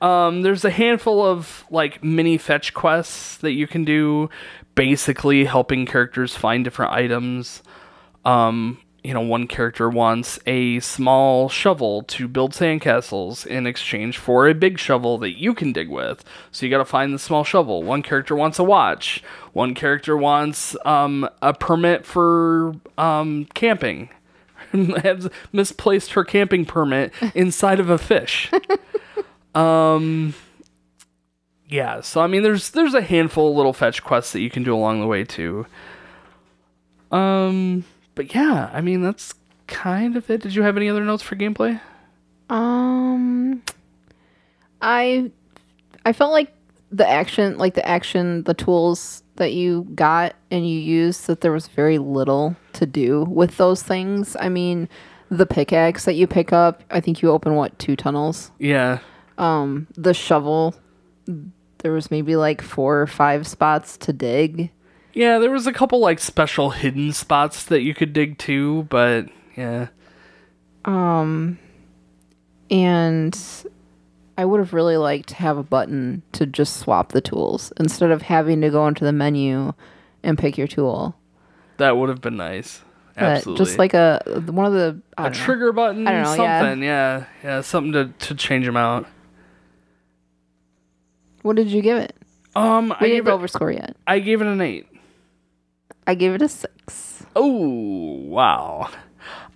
Um, 0.00 0.42
there's 0.42 0.64
a 0.64 0.70
handful 0.70 1.24
of 1.24 1.64
like 1.70 2.02
mini 2.02 2.36
fetch 2.36 2.74
quests 2.74 3.36
that 3.38 3.52
you 3.52 3.68
can 3.68 3.84
do, 3.84 4.30
basically 4.74 5.44
helping 5.44 5.86
characters 5.86 6.34
find 6.34 6.64
different 6.64 6.92
items. 6.92 7.62
Um, 8.24 8.78
you 9.04 9.14
know, 9.14 9.20
one 9.20 9.46
character 9.46 9.88
wants 9.88 10.38
a 10.46 10.80
small 10.80 11.48
shovel 11.48 12.02
to 12.04 12.28
build 12.28 12.52
sandcastles 12.52 13.46
in 13.46 13.66
exchange 13.66 14.18
for 14.18 14.48
a 14.48 14.54
big 14.54 14.78
shovel 14.78 15.18
that 15.18 15.38
you 15.38 15.54
can 15.54 15.72
dig 15.72 15.88
with. 15.88 16.24
So 16.52 16.66
you 16.66 16.70
got 16.70 16.78
to 16.78 16.84
find 16.84 17.12
the 17.12 17.18
small 17.18 17.42
shovel. 17.42 17.82
One 17.82 18.02
character 18.02 18.36
wants 18.36 18.58
a 18.58 18.64
watch. 18.64 19.22
One 19.52 19.74
character 19.74 20.16
wants 20.16 20.76
um, 20.84 21.28
a 21.40 21.52
permit 21.52 22.04
for 22.04 22.74
um, 22.96 23.46
camping 23.54 24.10
has 25.02 25.28
misplaced 25.52 26.12
her 26.12 26.24
camping 26.24 26.64
permit 26.64 27.12
inside 27.34 27.80
of 27.80 27.90
a 27.90 27.98
fish. 27.98 28.50
um 29.54 30.34
yeah, 31.68 32.00
so 32.00 32.20
I 32.20 32.26
mean 32.26 32.42
there's 32.42 32.70
there's 32.70 32.94
a 32.94 33.02
handful 33.02 33.50
of 33.50 33.56
little 33.56 33.72
fetch 33.72 34.02
quests 34.02 34.32
that 34.32 34.40
you 34.40 34.50
can 34.50 34.62
do 34.62 34.74
along 34.74 35.00
the 35.00 35.06
way 35.06 35.24
too. 35.24 35.66
Um 37.10 37.84
but 38.14 38.34
yeah, 38.34 38.70
I 38.72 38.80
mean 38.80 39.02
that's 39.02 39.34
kind 39.66 40.16
of 40.16 40.28
it. 40.30 40.42
Did 40.42 40.54
you 40.54 40.62
have 40.62 40.76
any 40.76 40.88
other 40.88 41.04
notes 41.04 41.22
for 41.22 41.36
gameplay? 41.36 41.80
Um, 42.50 43.62
I 44.80 45.30
I 46.04 46.12
felt 46.12 46.32
like 46.32 46.52
the 46.90 47.08
action, 47.08 47.56
like 47.56 47.74
the 47.74 47.86
action, 47.88 48.42
the 48.44 48.54
tools 48.54 49.21
that 49.36 49.52
you 49.52 49.86
got 49.94 50.34
and 50.50 50.68
you 50.68 50.78
used, 50.78 51.26
that 51.26 51.40
there 51.40 51.52
was 51.52 51.68
very 51.68 51.98
little 51.98 52.56
to 52.74 52.86
do 52.86 53.24
with 53.24 53.56
those 53.56 53.82
things. 53.82 54.36
I 54.38 54.48
mean, 54.48 54.88
the 55.30 55.46
pickaxe 55.46 56.04
that 56.04 56.14
you 56.14 56.26
pick 56.26 56.52
up, 56.52 56.82
I 56.90 57.00
think 57.00 57.22
you 57.22 57.30
open 57.30 57.54
what 57.54 57.78
two 57.78 57.96
tunnels. 57.96 58.50
Yeah. 58.58 58.98
Um, 59.38 59.86
the 59.96 60.12
shovel, 60.14 60.74
there 61.78 61.92
was 61.92 62.10
maybe 62.10 62.36
like 62.36 62.60
four 62.60 63.00
or 63.00 63.06
five 63.06 63.46
spots 63.46 63.96
to 63.98 64.12
dig. 64.12 64.70
Yeah, 65.14 65.38
there 65.38 65.50
was 65.50 65.66
a 65.66 65.72
couple 65.72 66.00
like 66.00 66.20
special 66.20 66.70
hidden 66.70 67.12
spots 67.12 67.64
that 67.64 67.80
you 67.82 67.94
could 67.94 68.12
dig 68.12 68.38
to, 68.38 68.84
but 68.84 69.26
yeah. 69.56 69.88
Um, 70.84 71.58
and 72.70 73.38
I 74.38 74.44
would 74.44 74.60
have 74.60 74.72
really 74.72 74.96
liked 74.96 75.28
to 75.30 75.34
have 75.36 75.58
a 75.58 75.62
button 75.62 76.22
to 76.32 76.46
just 76.46 76.78
swap 76.78 77.12
the 77.12 77.20
tools 77.20 77.72
instead 77.78 78.10
of 78.10 78.22
having 78.22 78.60
to 78.62 78.70
go 78.70 78.86
into 78.86 79.04
the 79.04 79.12
menu 79.12 79.72
and 80.22 80.38
pick 80.38 80.56
your 80.56 80.66
tool. 80.66 81.14
That 81.76 81.96
would 81.96 82.08
have 82.08 82.20
been 82.20 82.36
nice. 82.36 82.80
But 83.14 83.24
Absolutely. 83.24 83.64
Just 83.64 83.78
like 83.78 83.92
a 83.92 84.22
one 84.46 84.64
of 84.64 84.72
the 84.72 85.00
I 85.18 85.22
a 85.26 85.30
don't 85.30 85.38
know. 85.38 85.44
trigger 85.44 85.72
button, 85.72 86.06
I 86.08 86.12
don't 86.12 86.22
know, 86.22 86.36
something. 86.36 86.82
Yeah. 86.82 87.24
yeah, 87.44 87.60
something 87.60 87.92
to 87.92 88.26
to 88.28 88.34
change 88.34 88.64
them 88.64 88.76
out. 88.76 89.06
What 91.42 91.56
did 91.56 91.68
you 91.68 91.82
give 91.82 91.98
it? 91.98 92.14
Um, 92.54 92.92
I 92.92 92.96
We 93.00 93.08
gave 93.08 93.16
didn't 93.16 93.26
it, 93.26 93.30
go 93.30 93.34
over 93.34 93.48
score 93.48 93.70
yet. 93.72 93.96
I 94.06 94.18
gave 94.20 94.40
it 94.40 94.46
an 94.46 94.60
eight. 94.60 94.86
I 96.06 96.14
gave 96.14 96.34
it 96.34 96.42
a 96.42 96.48
six. 96.48 97.24
Oh 97.36 97.58
wow! 98.26 98.90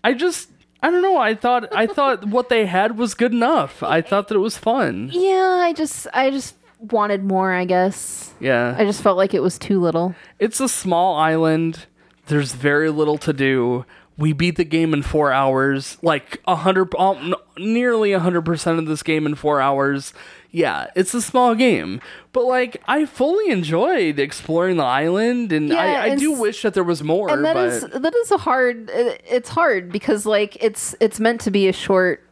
I 0.04 0.12
just 0.14 0.50
I 0.86 0.90
don't 0.90 1.02
know. 1.02 1.16
I 1.18 1.34
thought 1.34 1.74
I 1.74 1.86
thought 1.88 2.24
what 2.36 2.48
they 2.48 2.66
had 2.66 2.96
was 2.96 3.14
good 3.14 3.32
enough. 3.32 3.82
I 3.82 4.00
thought 4.02 4.28
that 4.28 4.36
it 4.36 4.38
was 4.38 4.56
fun. 4.56 5.10
Yeah, 5.12 5.60
I 5.66 5.72
just 5.72 6.06
I 6.14 6.30
just 6.30 6.54
wanted 6.78 7.24
more. 7.24 7.52
I 7.52 7.64
guess 7.64 8.32
Yeah, 8.38 8.76
I 8.78 8.84
just 8.84 9.02
felt 9.02 9.16
like 9.16 9.34
it 9.34 9.42
was 9.42 9.58
too 9.58 9.80
little. 9.80 10.14
it's 10.38 10.60
a 10.60 10.68
small 10.68 11.16
island. 11.16 11.86
There's 12.26 12.52
very 12.52 12.90
little 12.90 13.18
to 13.18 13.32
do. 13.32 13.84
We 14.18 14.32
beat 14.32 14.56
the 14.56 14.64
game 14.64 14.94
in 14.94 15.02
four 15.02 15.30
hours, 15.30 15.98
like 16.00 16.40
a 16.46 16.56
hundred, 16.56 16.94
um, 16.98 17.34
nearly 17.58 18.12
a 18.14 18.18
hundred 18.20 18.42
percent 18.46 18.78
of 18.78 18.86
this 18.86 19.02
game 19.02 19.26
in 19.26 19.34
four 19.34 19.60
hours. 19.60 20.14
Yeah, 20.50 20.86
it's 20.96 21.12
a 21.12 21.20
small 21.20 21.54
game, 21.54 22.00
but 22.32 22.44
like 22.44 22.80
I 22.88 23.04
fully 23.04 23.50
enjoyed 23.50 24.18
exploring 24.18 24.78
the 24.78 24.84
island, 24.84 25.52
and 25.52 25.68
Yeah, 25.68 25.76
I, 25.76 25.86
I 25.86 26.06
and 26.08 26.20
do 26.20 26.32
wish 26.32 26.62
that 26.62 26.72
there 26.72 26.82
was 26.84 27.02
more. 27.02 27.28
and 27.30 27.44
that 27.44 27.52
but 27.54 27.68
is 27.68 27.82
that 27.82 28.14
is 28.14 28.30
a 28.30 28.38
hard 28.38 28.88
it- 28.88 29.22
it's 29.28 29.50
hard 29.50 29.92
because 29.92 30.24
like 30.24 30.56
it's 30.64 30.94
it's 30.98 31.20
meant 31.20 31.42
to 31.42 31.50
be 31.50 31.68
a 31.68 31.72
short 31.74 32.24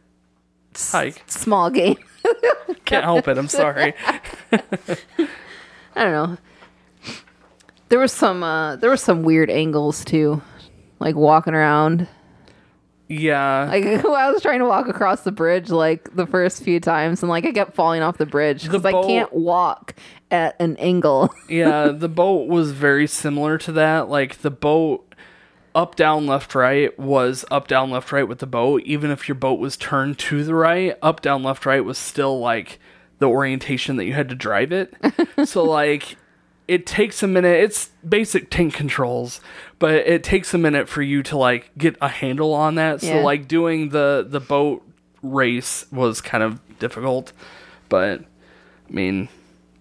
s- 0.73 0.91
Hike. 0.91 1.21
small 1.27 1.69
game 1.69 1.97
can't 2.85 3.03
help 3.03 3.27
it. 3.27 3.37
I'm 3.37 3.47
sorry. 3.47 3.93
i 4.51 6.03
don't 6.03 6.11
know 6.11 6.37
there 7.89 7.99
was 7.99 8.11
some 8.11 8.41
uh 8.43 8.75
there 8.77 8.89
was 8.89 9.01
some 9.03 9.21
weird 9.23 9.49
angles 9.51 10.03
too 10.03 10.41
like 10.99 11.15
walking 11.15 11.53
around 11.53 12.07
yeah, 13.07 13.67
like 13.69 13.85
i 14.05 14.31
was 14.31 14.41
trying 14.41 14.59
to 14.59 14.65
walk 14.65 14.87
across 14.87 15.21
the 15.21 15.31
bridge 15.31 15.69
like 15.69 16.15
the 16.15 16.25
first 16.25 16.63
few 16.63 16.79
times 16.79 17.21
and 17.21 17.29
like 17.29 17.45
i 17.45 17.51
kept 17.51 17.75
falling 17.75 18.01
off 18.01 18.17
the 18.17 18.25
bridge 18.25 18.63
because 18.63 18.83
i 18.83 18.91
boat- 18.91 19.05
can't 19.05 19.31
walk 19.31 19.93
at 20.31 20.59
an 20.59 20.75
angle 20.77 21.29
yeah, 21.49 21.87
the 21.89 22.09
boat 22.09 22.47
was 22.47 22.71
very 22.71 23.07
similar 23.07 23.57
to 23.59 23.71
that. 23.73 24.09
Like 24.09 24.39
the 24.39 24.51
boat 24.51 25.13
up 25.73 25.95
down 25.95 26.25
left 26.25 26.55
right 26.55 26.97
was 26.97 27.45
up 27.51 27.67
down 27.67 27.91
left 27.91 28.11
right 28.11 28.27
with 28.27 28.39
the 28.39 28.47
boat. 28.47 28.81
Even 28.83 29.11
if 29.11 29.27
your 29.27 29.35
boat 29.35 29.59
was 29.59 29.77
turned 29.77 30.17
to 30.19 30.43
the 30.43 30.55
right, 30.55 30.97
up 31.01 31.21
down 31.21 31.43
left 31.43 31.65
right 31.65 31.83
was 31.83 31.97
still 31.97 32.39
like 32.39 32.79
the 33.19 33.27
orientation 33.27 33.95
that 33.97 34.05
you 34.05 34.13
had 34.13 34.29
to 34.29 34.35
drive 34.35 34.71
it. 34.71 34.93
so 35.45 35.63
like 35.63 36.17
it 36.67 36.85
takes 36.85 37.21
a 37.23 37.27
minute. 37.27 37.59
It's 37.63 37.89
basic 38.07 38.49
tank 38.49 38.73
controls, 38.73 39.39
but 39.79 39.93
it 39.95 40.23
takes 40.23 40.53
a 40.53 40.57
minute 40.57 40.87
for 40.89 41.01
you 41.01 41.21
to 41.23 41.37
like 41.37 41.71
get 41.77 41.95
a 42.01 42.07
handle 42.09 42.53
on 42.53 42.75
that. 42.75 43.01
So 43.01 43.07
Yeah. 43.07 43.23
like 43.23 43.47
doing 43.47 43.89
the 43.89 44.25
the 44.27 44.39
boat 44.39 44.81
race 45.21 45.85
was 45.91 46.21
kind 46.21 46.43
of 46.43 46.59
difficult, 46.79 47.31
but 47.89 48.21
I 48.89 48.93
mean 48.93 49.29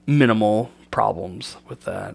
minimal 0.07 0.70
problems 0.90 1.57
with 1.68 1.85
that. 1.85 2.14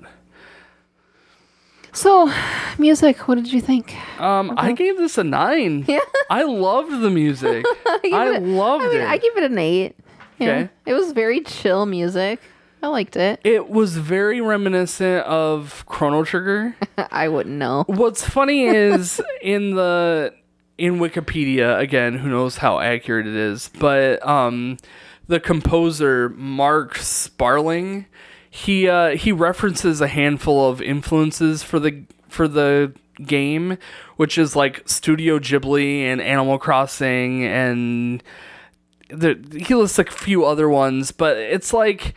So, 1.91 2.31
music. 2.77 3.27
What 3.27 3.35
did 3.35 3.51
you 3.51 3.59
think? 3.61 3.95
Um, 4.21 4.53
I 4.57 4.73
gave 4.73 4.97
this 4.97 5.17
a 5.17 5.23
nine. 5.23 5.85
Yeah. 5.87 5.99
I 6.29 6.43
loved 6.43 7.01
the 7.01 7.09
music. 7.09 7.65
give 8.03 8.13
I 8.13 8.35
it- 8.35 8.43
loved 8.43 8.85
I 8.85 8.87
mean, 8.89 9.01
it. 9.01 9.07
I 9.07 9.17
give 9.17 9.35
it 9.37 9.43
an 9.51 9.57
eight. 9.57 9.95
Yeah. 10.37 10.47
Okay. 10.49 10.69
It 10.85 10.93
was 10.93 11.11
very 11.13 11.41
chill 11.41 11.85
music. 11.87 12.39
I 12.81 12.87
liked 12.87 13.15
it. 13.17 13.41
it 13.43 13.69
was 13.69 13.97
very 13.97 14.39
reminiscent 14.39 15.25
of 15.25 15.83
Chrono 15.85 16.23
Trigger. 16.23 16.75
I 17.11 17.27
wouldn't 17.27 17.57
know. 17.57 17.83
What's 17.87 18.23
funny 18.27 18.65
is 18.65 19.21
in 19.41 19.75
the 19.75 20.33
in 20.77 20.97
Wikipedia 20.97 21.77
again, 21.77 22.17
who 22.17 22.29
knows 22.29 22.57
how 22.57 22.79
accurate 22.79 23.27
it 23.27 23.35
is, 23.35 23.69
but 23.79 24.25
um, 24.25 24.77
the 25.27 25.39
composer 25.39 26.29
Mark 26.29 26.97
Sparling, 26.97 28.05
he 28.49 28.87
uh, 28.87 29.09
he 29.09 29.31
references 29.31 29.99
a 29.99 30.07
handful 30.07 30.69
of 30.69 30.81
influences 30.81 31.61
for 31.63 31.79
the 31.79 32.05
for 32.29 32.47
the 32.47 32.93
game, 33.25 33.77
which 34.15 34.37
is 34.37 34.55
like 34.55 34.87
Studio 34.87 35.37
Ghibli 35.37 36.03
and 36.03 36.21
Animal 36.21 36.57
Crossing, 36.57 37.43
and 37.43 38.23
the, 39.09 39.37
he 39.59 39.75
lists 39.75 39.99
a 39.99 40.05
few 40.05 40.45
other 40.45 40.69
ones, 40.69 41.11
but 41.11 41.35
it's 41.37 41.73
like. 41.73 42.15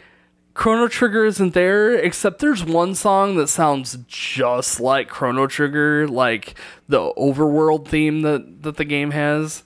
Chrono 0.54 0.86
Trigger 0.88 1.24
isn't 1.24 1.54
there, 1.54 1.94
except 1.94 2.40
there's 2.40 2.62
one 2.64 2.94
song 2.94 3.36
that 3.36 3.48
sounds 3.48 3.98
just 4.06 4.80
like 4.80 5.08
Chrono 5.08 5.46
Trigger, 5.46 6.06
like 6.06 6.54
the 6.88 7.12
overworld 7.14 7.88
theme 7.88 8.20
that, 8.22 8.62
that 8.62 8.76
the 8.76 8.84
game 8.84 9.12
has. 9.12 9.62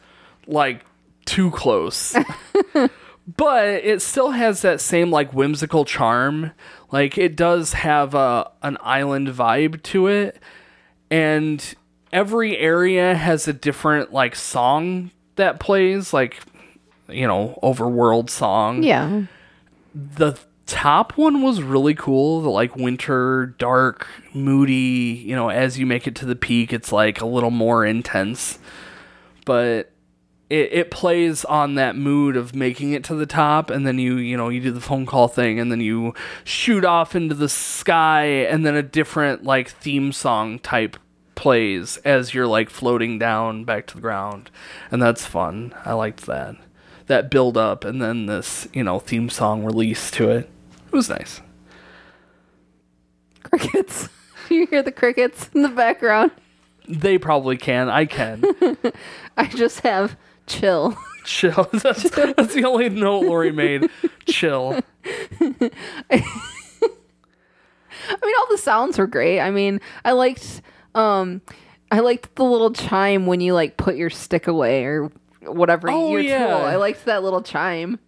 Like, 0.47 0.85
too 1.25 1.51
close. 1.51 2.15
but 3.37 3.67
it 3.69 4.01
still 4.01 4.31
has 4.31 4.63
that 4.63 4.81
same, 4.81 5.11
like, 5.11 5.33
whimsical 5.35 5.85
charm. 5.85 6.53
Like, 6.93 7.19
it 7.19 7.35
does 7.35 7.73
have 7.73 8.15
a, 8.15 8.49
an 8.63 8.79
island 8.81 9.27
vibe 9.29 9.83
to 9.85 10.07
it. 10.07 10.39
And 11.11 11.75
every 12.13 12.57
area 12.57 13.17
has 13.17 13.49
a 13.49 13.53
different, 13.53 14.13
like, 14.13 14.37
song 14.37 15.11
that 15.35 15.59
plays, 15.59 16.13
like, 16.13 16.39
you 17.09 17.27
know, 17.27 17.59
overworld 17.61 18.31
song 18.31 18.85
Yeah. 18.85 19.23
the 19.93 20.39
top 20.67 21.17
one 21.17 21.43
was 21.43 21.63
really 21.63 21.95
cool 21.95 22.41
the 22.41 22.51
like 22.51 22.75
winter 22.75 23.55
dark 23.59 24.07
moody 24.35 25.23
you 25.25 25.35
know 25.35 25.49
as 25.49 25.79
you 25.79 25.87
make 25.87 26.07
it 26.07 26.15
to 26.17 26.27
the 26.27 26.35
peak 26.37 26.73
it's 26.73 26.93
like 26.93 27.21
a 27.21 27.27
little 27.27 27.51
more 27.51 27.85
intense. 27.85 28.59
But 29.45 29.93
it, 30.51 30.73
it 30.73 30.91
plays 30.91 31.45
on 31.45 31.75
that 31.75 31.97
mood 31.97 32.37
of 32.37 32.55
making 32.55 32.93
it 32.93 33.05
to 33.05 33.15
the 33.15 33.27
top 33.27 33.71
and 33.71 33.87
then 33.87 33.99
you 33.99 34.17
you 34.17 34.37
know 34.37 34.49
you 34.49 34.61
do 34.61 34.71
the 34.71 34.81
phone 34.81 35.07
call 35.07 35.29
thing 35.29 35.59
and 35.59 35.71
then 35.71 35.81
you 35.81 36.15
shoot 36.45 36.85
off 36.85 37.17
into 37.17 37.35
the 37.35 37.49
sky 37.49 38.25
and 38.25 38.65
then 38.65 38.75
a 38.75 38.83
different 38.83 39.45
like 39.45 39.71
theme 39.71 40.13
song 40.13 40.59
type 40.59 40.97
plays 41.35 41.99
as 41.99 42.33
you're 42.35 42.47
like 42.47 42.71
floating 42.71 43.19
down 43.19 43.65
back 43.65 43.87
to 43.87 43.95
the 43.95 44.01
ground. 44.01 44.51
And 44.91 45.01
that's 45.01 45.27
fun. 45.27 45.75
I 45.85 45.93
liked 45.93 46.27
that. 46.27 46.57
That 47.07 47.31
build 47.31 47.57
up 47.57 47.85
and 47.85 48.03
then 48.03 48.27
this 48.27 48.67
you 48.73 48.83
know 48.83 48.99
theme 48.99 49.29
song 49.29 49.65
release 49.65 50.11
to 50.13 50.31
it. 50.31 50.37
it 50.39 50.56
was 50.97 51.09
nice 51.09 51.41
Crickets. 53.45 54.09
you 54.51 54.67
hear 54.67 54.83
the 54.83 54.91
crickets 54.93 55.49
in 55.55 55.63
the 55.63 55.69
background? 55.69 56.33
they 56.89 57.19
probably 57.19 57.57
can 57.57 57.89
i 57.89 58.05
can 58.05 58.45
I 59.37 59.47
just 59.47 59.81
have 59.81 60.17
chill. 60.47 60.97
chill 61.25 61.69
that's, 61.73 62.09
that's 62.11 62.55
the 62.55 62.65
only 62.65 62.89
note 62.89 63.25
lori 63.25 63.51
made 63.53 63.89
chill 64.27 64.79
I 68.09 68.25
mean, 68.25 68.35
all 68.39 68.47
the 68.51 68.59
sounds 68.59 68.99
were 68.99 69.07
great. 69.09 69.41
I 69.41 69.51
mean, 69.51 69.81
I 70.05 70.13
liked, 70.13 70.63
um, 70.95 71.43
I 71.91 71.99
liked 72.01 72.37
the 72.37 72.45
little 72.45 72.73
chime 72.73 73.27
when 73.27 73.41
you 73.41 73.53
like 73.53 73.77
put 73.77 73.97
your 73.97 74.11
stick 74.11 74.47
away 74.47 74.85
or 74.85 75.11
whatever 75.43 75.91
Oh, 75.91 76.13
your 76.13 76.21
yeah. 76.21 76.47
tool. 76.47 76.57
I 76.67 76.77
liked 76.77 77.05
that 77.07 77.25
little 77.25 77.43
chime. 77.43 77.99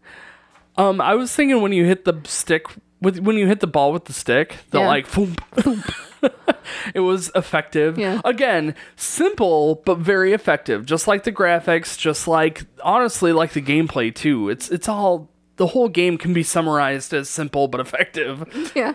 Um 0.79 1.01
i 1.01 1.15
was 1.15 1.35
thinking 1.35 1.61
when 1.61 1.73
you 1.73 1.85
hit 1.85 2.05
the 2.07 2.15
stick 2.25 2.67
with 3.03 3.19
when 3.21 3.37
you 3.37 3.47
hit 3.47 3.61
the 3.61 3.67
ball 3.67 3.93
with 3.93 4.07
the 4.07 4.13
stick 4.15 4.57
the 4.71 4.79
Yeah. 4.81 4.87
like 4.89 5.07
it 6.95 7.01
was 7.01 7.31
effective 7.35 7.99
Yeah. 7.99 8.21
again 8.25 8.75
simple 8.97 9.83
but 9.85 9.99
very 9.99 10.33
effective 10.33 10.85
just 10.87 11.07
like 11.07 11.25
the 11.25 11.33
graphics 11.33 11.97
just 11.99 12.27
like 12.27 12.65
honestly 12.83 13.33
like 13.33 13.53
the 13.53 13.63
gameplay 13.63 14.15
too 14.15 14.49
it's 14.49 14.71
it's 14.71 14.89
all 14.89 15.29
the 15.57 15.67
whole 15.69 15.89
game 15.89 16.17
can 16.19 16.33
be 16.33 16.43
summarized 16.43 17.13
as 17.13 17.29
simple 17.29 17.69
but 17.69 17.81
effective 17.81 18.45
Yeah. 18.75 18.95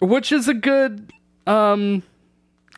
which 0.00 0.30
is 0.32 0.48
a 0.48 0.54
good 0.54 1.12
um 1.46 2.02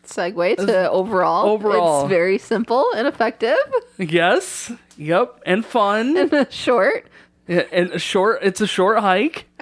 Segue 0.04 0.56
to 0.56 0.90
overall. 0.90 1.46
overall. 1.46 2.00
it's 2.02 2.08
very 2.10 2.36
simple 2.36 2.90
and 2.96 3.06
effective. 3.06 3.56
yes 3.98 4.72
yep 4.96 5.40
and 5.46 5.64
fun. 5.64 6.16
And 6.16 6.46
Short. 6.50 7.06
Yeah, 7.48 7.64
and 7.72 8.00
short 8.00 8.38
it's 8.42 8.60
a 8.60 8.66
short 8.66 8.98
hike. 9.00 9.46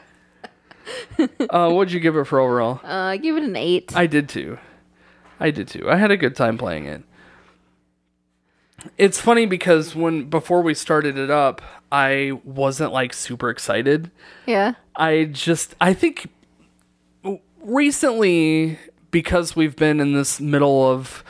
Uh 1.51 1.71
what'd 1.71 1.93
you 1.93 2.01
give 2.01 2.17
it 2.17 2.25
for 2.25 2.41
overall? 2.41 2.81
Uh, 2.83 2.89
I 3.13 3.17
give 3.17 3.37
it 3.37 3.45
an 3.45 3.55
eight. 3.55 3.95
i 3.95 4.07
did 4.07 4.29
too. 4.29 4.59
I 5.39 5.51
did 5.51 5.69
too. 5.69 5.89
I 5.89 5.97
had 5.97 6.11
a 6.11 6.17
good 6.17 6.35
time 6.35 6.59
playing 6.59 6.87
it. 6.87 7.03
It's 8.99 9.21
funny 9.21 9.47
because 9.47 9.95
when 9.95 10.29
before 10.29 10.63
we 10.63 10.75
started 10.75 11.17
it 11.19 11.31
up 11.31 11.63
i 11.93 12.33
wasn't 12.45 12.93
like 12.93 13.13
super 13.13 13.51
excited. 13.51 14.11
Yeah. 14.47 14.75
I 14.97 15.25
just 15.25 15.75
I 15.81 15.93
think 15.95 16.29
recently 17.63 18.79
because 19.11 19.55
we've 19.57 19.77
been 19.77 20.01
in 20.01 20.13
this 20.13 20.41
middle 20.41 20.89
of 20.89 21.25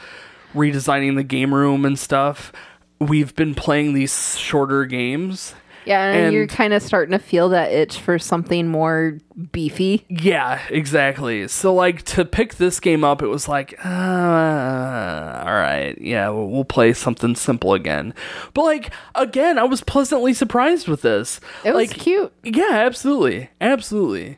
redesigning 0.55 1.17
the 1.17 1.23
game 1.23 1.55
room 1.55 1.85
and 1.85 1.99
stuff, 1.99 2.53
we've 3.01 3.35
been 3.35 3.55
playing 3.55 3.95
these 3.95 4.39
shorter 4.39 4.85
games. 4.85 5.55
Yeah, 5.87 6.13
and, 6.13 6.33
you're 6.35 6.47
kind 6.47 6.75
of 6.75 6.83
starting 6.83 7.13
to 7.13 7.19
feel 7.19 7.49
that 7.49 7.73
itch 7.73 7.99
for 7.99 8.19
something 8.19 8.69
more 8.69 9.19
beefy. 9.51 10.05
Yeah, 10.09 10.61
exactly. 10.69 11.49
So 11.49 11.75
like 11.75 12.03
to 12.03 12.25
pick 12.25 12.57
this 12.57 12.81
game 12.81 13.03
up, 13.03 13.23
it 13.23 13.29
was 13.29 13.49
like, 13.49 13.75
uh, 13.85 13.89
all 13.89 15.55
right, 15.55 15.97
yeah, 15.99 16.29
we'll, 16.29 16.49
we'll 16.49 16.65
play 16.65 16.93
something 16.93 17.35
simple 17.35 17.73
again. 17.73 18.15
But 18.53 18.63
like 18.65 18.93
again, 19.15 19.59
I 19.59 19.65
was 19.65 19.81
pleasantly 19.81 20.35
surprised 20.35 20.87
with 20.87 21.01
this. 21.01 21.41
It 21.65 21.73
was 21.75 21.89
like, 21.89 21.99
cute. 21.99 22.33
Yeah, 22.45 22.69
absolutely. 22.71 23.49
Absolutely. 23.61 24.37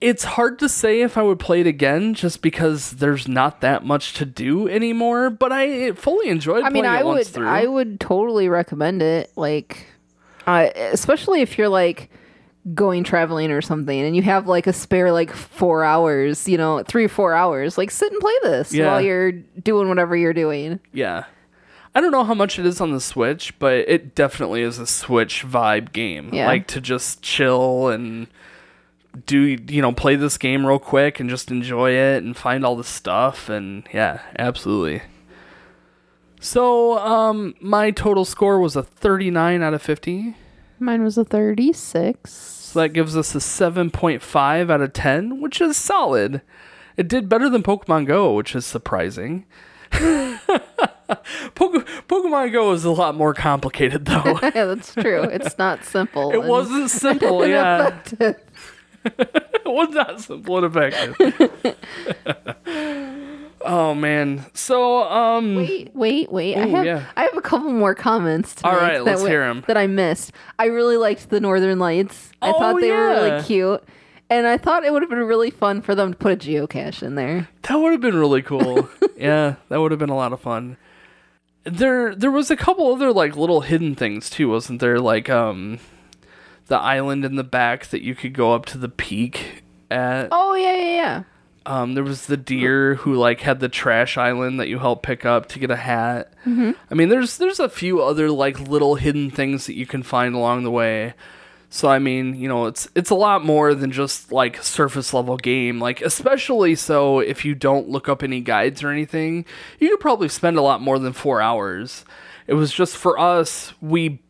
It's 0.00 0.24
hard 0.24 0.58
to 0.60 0.68
say 0.68 1.02
if 1.02 1.18
I 1.18 1.22
would 1.22 1.38
play 1.38 1.60
it 1.60 1.66
again 1.66 2.14
just 2.14 2.40
because 2.40 2.92
there's 2.92 3.28
not 3.28 3.60
that 3.60 3.84
much 3.84 4.14
to 4.14 4.24
do 4.24 4.66
anymore, 4.66 5.28
but 5.28 5.52
I 5.52 5.92
fully 5.92 6.28
enjoyed 6.28 6.64
I 6.64 6.70
mean, 6.70 6.86
I 6.86 7.02
would, 7.02 7.26
through. 7.26 7.46
I 7.46 7.66
would 7.66 8.00
totally 8.00 8.48
recommend 8.48 9.02
it. 9.02 9.30
Like, 9.36 9.86
uh, 10.46 10.68
especially 10.74 11.42
if 11.42 11.58
you're 11.58 11.68
like 11.68 12.10
going 12.74 13.04
traveling 13.04 13.50
or 13.50 13.60
something, 13.60 14.00
and 14.00 14.16
you 14.16 14.22
have 14.22 14.46
like 14.46 14.66
a 14.66 14.72
spare 14.72 15.12
like 15.12 15.30
four 15.34 15.84
hours, 15.84 16.48
you 16.48 16.56
know, 16.56 16.82
three 16.82 17.04
or 17.04 17.08
four 17.10 17.34
hours. 17.34 17.76
Like, 17.76 17.90
sit 17.90 18.10
and 18.10 18.20
play 18.20 18.34
this 18.42 18.72
Yeah. 18.72 18.86
while 18.86 19.00
you're 19.02 19.32
doing 19.32 19.88
whatever 19.88 20.16
you're 20.16 20.32
doing. 20.32 20.80
yeah. 20.92 21.24
I 21.92 22.00
don't 22.00 22.12
know 22.12 22.22
how 22.22 22.34
much 22.34 22.56
it 22.56 22.64
is 22.64 22.80
on 22.80 22.92
the 22.92 23.00
Switch, 23.00 23.58
but 23.58 23.74
it 23.88 24.14
definitely 24.14 24.62
is 24.62 24.78
a 24.78 24.86
Switch 24.86 25.44
vibe 25.44 25.90
game. 25.92 26.30
Yeah. 26.32 26.46
Like 26.46 26.68
to 26.68 26.80
just 26.80 27.20
chill 27.20 27.88
and 27.88 28.28
do 29.26 29.40
you 29.40 29.82
know, 29.82 29.92
play 29.92 30.16
this 30.16 30.38
game 30.38 30.64
real 30.66 30.78
quick 30.78 31.20
and 31.20 31.28
just 31.28 31.50
enjoy 31.50 31.90
it 31.92 32.22
and 32.22 32.36
find 32.36 32.64
all 32.64 32.76
the 32.76 32.84
stuff 32.84 33.48
and 33.48 33.82
yeah, 33.92 34.20
absolutely. 34.38 35.02
So, 36.40 36.98
um 36.98 37.54
my 37.60 37.90
total 37.90 38.24
score 38.24 38.58
was 38.60 38.76
a 38.76 38.82
39 38.82 39.62
out 39.62 39.74
of 39.74 39.82
50. 39.82 40.36
Mine 40.78 41.02
was 41.02 41.18
a 41.18 41.24
36. 41.24 42.30
So 42.32 42.80
that 42.80 42.90
gives 42.90 43.16
us 43.16 43.34
a 43.34 43.38
7.5 43.38 44.70
out 44.70 44.80
of 44.80 44.92
10, 44.92 45.40
which 45.40 45.60
is 45.60 45.76
solid. 45.76 46.40
It 46.96 47.08
did 47.08 47.28
better 47.28 47.50
than 47.50 47.62
Pokemon 47.62 48.06
Go, 48.06 48.32
which 48.34 48.54
is 48.54 48.64
surprising. 48.64 49.44
Poke- 49.90 51.86
Pokemon 52.08 52.52
Go 52.52 52.72
is 52.72 52.84
a 52.84 52.90
lot 52.90 53.14
more 53.14 53.34
complicated, 53.34 54.04
though. 54.04 54.38
yeah, 54.42 54.64
that's 54.66 54.94
true. 54.94 55.22
It's 55.24 55.58
not 55.58 55.84
simple. 55.84 56.30
it 56.32 56.44
wasn't 56.44 56.90
simple, 56.90 57.46
yeah. 57.46 58.00
It 59.04 59.64
was 59.66 59.90
not 59.90 60.20
simple 60.20 60.56
and 60.64 60.66
effective. 60.66 61.16
Oh 63.62 63.94
man. 63.94 64.46
So 64.54 65.02
um 65.04 65.56
Wait, 65.56 65.94
wait, 65.94 66.32
wait. 66.32 66.56
I 66.56 66.66
have 66.66 66.84
yeah. 66.84 67.04
I 67.16 67.22
have 67.24 67.36
a 67.36 67.42
couple 67.42 67.70
more 67.72 67.94
comments. 67.94 68.54
To 68.56 68.66
All 68.66 68.72
make 68.72 68.80
right, 68.80 68.94
that 68.98 69.04
let's 69.04 69.20
wa- 69.22 69.28
hear 69.28 69.42
'em. 69.42 69.64
That 69.66 69.76
I 69.76 69.86
missed. 69.86 70.32
I 70.58 70.66
really 70.66 70.96
liked 70.96 71.28
the 71.28 71.40
Northern 71.40 71.78
Lights. 71.78 72.30
I 72.40 72.50
Oh, 72.50 72.58
thought 72.58 72.80
they 72.80 72.90
were 72.90 73.08
really 73.10 73.42
cute, 73.42 73.84
and 74.30 74.46
I 74.46 74.56
thought 74.56 74.84
it 74.84 74.92
would 74.94 75.02
have 75.02 75.10
been 75.10 75.18
really 75.18 75.50
fun 75.50 75.82
for 75.82 75.94
them 75.94 76.12
to 76.12 76.18
put 76.18 76.32
a 76.32 76.36
geocache 76.36 77.02
in 77.02 77.16
there. 77.16 77.48
that 77.62 77.76
would 77.76 77.92
have 77.92 78.00
been 78.00 78.16
really 78.18 78.40
cool. 78.42 78.88
yeah, 79.16 79.56
that 79.68 79.78
would 79.80 79.90
have 79.92 80.00
been 80.00 80.08
a 80.08 80.16
lot 80.16 80.32
of 80.32 80.40
fun. 80.40 80.78
There 81.64 82.14
there 82.14 82.30
was 82.30 82.50
a 82.50 82.56
couple 82.56 82.90
other 82.92 83.12
like 83.12 83.36
little 83.36 83.60
hidden 83.60 83.94
things 83.94 84.30
too, 84.30 84.48
wasn't 84.48 84.80
there? 84.80 84.98
Like 84.98 85.28
um 85.28 85.80
the 86.70 86.78
island 86.78 87.24
in 87.24 87.34
the 87.34 87.44
back 87.44 87.88
that 87.88 88.02
you 88.02 88.14
could 88.14 88.32
go 88.32 88.54
up 88.54 88.64
to 88.66 88.78
the 88.78 88.88
peak 88.88 89.64
at. 89.90 90.28
Oh 90.32 90.54
yeah, 90.54 90.76
yeah, 90.76 90.84
yeah. 90.86 91.22
Um, 91.66 91.92
there 91.92 92.04
was 92.04 92.26
the 92.26 92.38
deer 92.38 92.94
who 92.94 93.14
like 93.14 93.40
had 93.40 93.60
the 93.60 93.68
trash 93.68 94.16
island 94.16 94.58
that 94.58 94.68
you 94.68 94.78
help 94.78 95.02
pick 95.02 95.26
up 95.26 95.46
to 95.48 95.58
get 95.58 95.70
a 95.70 95.76
hat. 95.76 96.32
Mm-hmm. 96.46 96.70
I 96.90 96.94
mean, 96.94 97.10
there's 97.10 97.36
there's 97.36 97.60
a 97.60 97.68
few 97.68 98.00
other 98.00 98.30
like 98.30 98.58
little 98.58 98.94
hidden 98.94 99.30
things 99.30 99.66
that 99.66 99.74
you 99.74 99.84
can 99.84 100.02
find 100.02 100.34
along 100.34 100.62
the 100.62 100.70
way. 100.70 101.14
So 101.68 101.88
I 101.88 101.98
mean, 101.98 102.36
you 102.36 102.48
know, 102.48 102.66
it's 102.66 102.88
it's 102.94 103.10
a 103.10 103.16
lot 103.16 103.44
more 103.44 103.74
than 103.74 103.90
just 103.90 104.30
like 104.30 104.62
surface 104.62 105.12
level 105.12 105.36
game. 105.36 105.80
Like 105.80 106.00
especially 106.00 106.76
so 106.76 107.18
if 107.18 107.44
you 107.44 107.56
don't 107.56 107.88
look 107.88 108.08
up 108.08 108.22
any 108.22 108.40
guides 108.40 108.82
or 108.82 108.90
anything, 108.90 109.44
you 109.80 109.90
could 109.90 110.00
probably 110.00 110.28
spend 110.28 110.56
a 110.56 110.62
lot 110.62 110.80
more 110.80 111.00
than 111.00 111.12
four 111.12 111.42
hours. 111.42 112.04
It 112.46 112.54
was 112.54 112.72
just 112.72 112.96
for 112.96 113.18
us, 113.18 113.74
we 113.80 114.20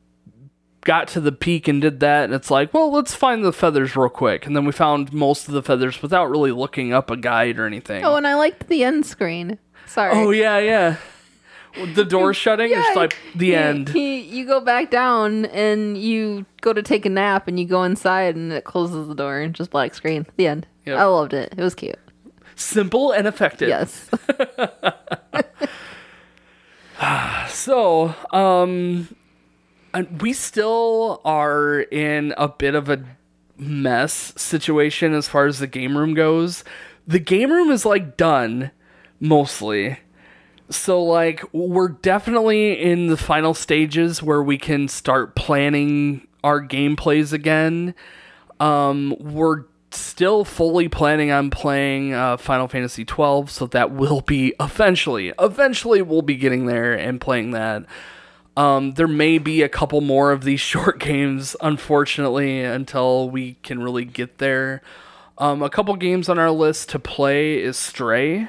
got 0.82 1.08
to 1.08 1.20
the 1.20 1.32
peak 1.32 1.68
and 1.68 1.82
did 1.82 2.00
that 2.00 2.24
and 2.24 2.32
it's 2.34 2.50
like 2.50 2.72
well 2.72 2.90
let's 2.90 3.14
find 3.14 3.44
the 3.44 3.52
feathers 3.52 3.94
real 3.94 4.08
quick 4.08 4.46
and 4.46 4.56
then 4.56 4.64
we 4.64 4.72
found 4.72 5.12
most 5.12 5.46
of 5.46 5.52
the 5.54 5.62
feathers 5.62 6.00
without 6.00 6.30
really 6.30 6.52
looking 6.52 6.92
up 6.92 7.10
a 7.10 7.16
guide 7.16 7.58
or 7.58 7.66
anything 7.66 8.02
Oh, 8.04 8.16
and 8.16 8.26
I 8.26 8.34
liked 8.34 8.68
the 8.68 8.82
end 8.84 9.04
screen. 9.04 9.58
Sorry. 9.86 10.12
Oh, 10.14 10.30
yeah 10.30 10.58
yeah 10.58 10.96
the 11.94 12.04
door 12.04 12.32
shutting 12.42 12.70
Yeah, 12.70 12.82
it's 12.86 12.96
like 12.96 13.16
the 13.34 13.46
he- 13.48 13.54
end 13.54 13.88
He, 13.90 14.20
you 14.20 14.46
go 14.46 14.60
back 14.60 14.90
down 14.90 15.44
and 15.46 15.96
you 15.98 16.46
go 16.62 16.72
to 16.72 16.82
take 16.82 17.04
a 17.06 17.10
nap 17.10 17.46
and 17.46 17.60
you 17.60 17.66
go 17.66 17.84
inside 17.84 18.34
and 18.36 18.50
it 18.52 18.64
closes 18.64 19.06
the 19.06 19.14
door 19.14 19.38
and 19.38 19.54
just 19.54 19.70
black 19.70 19.94
screen. 19.94 20.26
The 20.36 20.46
end. 20.46 20.66
Yep. 20.86 20.98
I 20.98 21.04
loved 21.04 21.32
it. 21.34 21.54
It 21.56 21.62
was 21.62 21.74
cute. 21.74 21.98
simple 22.56 23.12
and 23.12 23.26
effective 23.28 23.68
Yes. 23.68 24.08
so 27.48 28.14
um 28.32 29.08
we 30.20 30.32
still 30.32 31.20
are 31.24 31.80
in 31.80 32.34
a 32.36 32.48
bit 32.48 32.74
of 32.74 32.88
a 32.88 33.04
mess 33.56 34.32
situation 34.36 35.14
as 35.14 35.28
far 35.28 35.46
as 35.46 35.58
the 35.58 35.66
game 35.66 35.96
room 35.96 36.14
goes. 36.14 36.64
The 37.06 37.18
game 37.18 37.50
room 37.52 37.70
is 37.70 37.84
like 37.84 38.16
done 38.16 38.70
mostly. 39.18 39.98
So 40.70 41.02
like 41.02 41.42
we're 41.52 41.88
definitely 41.88 42.80
in 42.80 43.08
the 43.08 43.16
final 43.16 43.54
stages 43.54 44.22
where 44.22 44.42
we 44.42 44.56
can 44.56 44.88
start 44.88 45.34
planning 45.34 46.26
our 46.44 46.64
gameplays 46.64 47.32
again. 47.32 47.94
Um 48.60 49.16
we're 49.18 49.64
still 49.92 50.44
fully 50.44 50.88
planning 50.88 51.32
on 51.32 51.50
playing 51.50 52.14
uh, 52.14 52.36
final 52.36 52.68
fantasy 52.68 53.04
12 53.04 53.50
so 53.50 53.66
that 53.66 53.90
will 53.90 54.20
be 54.20 54.54
eventually 54.60 55.32
eventually 55.40 56.00
we'll 56.00 56.22
be 56.22 56.36
getting 56.36 56.66
there 56.66 56.94
and 56.94 57.20
playing 57.20 57.50
that 57.50 57.84
um, 58.56 58.92
there 58.92 59.08
may 59.08 59.38
be 59.38 59.62
a 59.62 59.68
couple 59.68 60.00
more 60.00 60.32
of 60.32 60.44
these 60.44 60.60
short 60.72 60.98
games, 60.98 61.56
unfortunately, 61.60 62.60
until 62.62 63.30
we 63.30 63.54
can 63.62 63.82
really 63.82 64.04
get 64.04 64.38
there. 64.38 64.82
Um, 65.38 65.62
a 65.62 65.70
couple 65.70 65.94
games 65.96 66.28
on 66.28 66.38
our 66.38 66.50
list 66.50 66.90
to 66.90 66.98
play 66.98 67.58
is 67.62 67.78
Stray. 67.78 68.46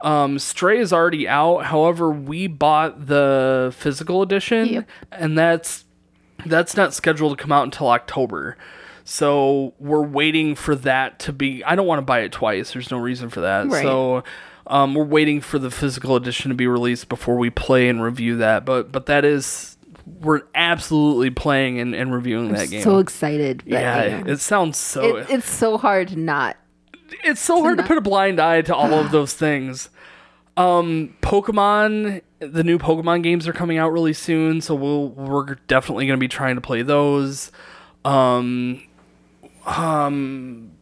Um, 0.00 0.38
Stray 0.40 0.78
is 0.80 0.92
already 0.92 1.28
out. 1.28 1.66
However, 1.66 2.10
we 2.10 2.48
bought 2.48 3.06
the 3.06 3.72
physical 3.76 4.20
edition, 4.22 4.66
Yep. 4.66 4.88
and 5.12 5.38
that's 5.38 5.84
that's 6.44 6.76
not 6.76 6.92
scheduled 6.92 7.38
to 7.38 7.42
come 7.42 7.52
out 7.52 7.62
until 7.62 7.88
October. 7.88 8.56
So 9.04 9.74
we're 9.78 10.02
waiting 10.02 10.54
for 10.54 10.74
that 10.76 11.18
to 11.20 11.32
be. 11.32 11.64
I 11.64 11.74
don't 11.74 11.86
want 11.86 11.98
to 11.98 12.04
buy 12.04 12.20
it 12.20 12.32
twice. 12.32 12.72
There's 12.72 12.90
no 12.90 12.98
reason 12.98 13.30
for 13.30 13.40
that. 13.40 13.68
Right. 13.68 13.82
So 13.82 14.24
um, 14.66 14.94
we're 14.94 15.04
waiting 15.04 15.40
for 15.40 15.58
the 15.58 15.70
physical 15.70 16.16
edition 16.16 16.50
to 16.50 16.54
be 16.54 16.66
released 16.66 17.08
before 17.08 17.36
we 17.36 17.50
play 17.50 17.88
and 17.88 18.02
review 18.02 18.36
that. 18.36 18.64
But 18.64 18.92
but 18.92 19.06
that 19.06 19.24
is 19.24 19.76
we're 20.20 20.42
absolutely 20.54 21.30
playing 21.30 21.78
and, 21.78 21.94
and 21.94 22.12
reviewing 22.12 22.52
that 22.52 22.70
game. 22.70 22.82
So 22.82 22.98
excited. 22.98 23.62
yeah, 23.66 24.22
it 24.26 24.38
sounds 24.38 24.78
so. 24.78 25.16
It, 25.16 25.30
it's 25.30 25.50
so 25.50 25.78
hard 25.78 26.08
to 26.08 26.18
not. 26.18 26.56
it's 27.24 27.40
so 27.40 27.62
hard 27.62 27.78
to 27.78 27.84
put 27.84 27.98
a 27.98 28.00
blind 28.02 28.40
eye 28.40 28.62
to 28.62 28.74
all 28.74 28.92
of 28.94 29.10
those 29.10 29.34
things. 29.34 29.90
Um, 30.56 31.16
Pokemon, 31.22 32.20
the 32.40 32.62
new 32.62 32.78
Pokemon 32.78 33.22
games 33.22 33.48
are 33.48 33.52
coming 33.52 33.78
out 33.78 33.90
really 33.90 34.12
soon, 34.12 34.60
so 34.60 34.74
we'll 34.74 35.08
we're 35.08 35.54
definitely 35.66 36.06
going 36.06 36.18
to 36.18 36.20
be 36.20 36.28
trying 36.28 36.56
to 36.56 36.60
play 36.60 36.82
those. 36.82 37.50
Um, 38.04 38.82
um, 39.66 40.72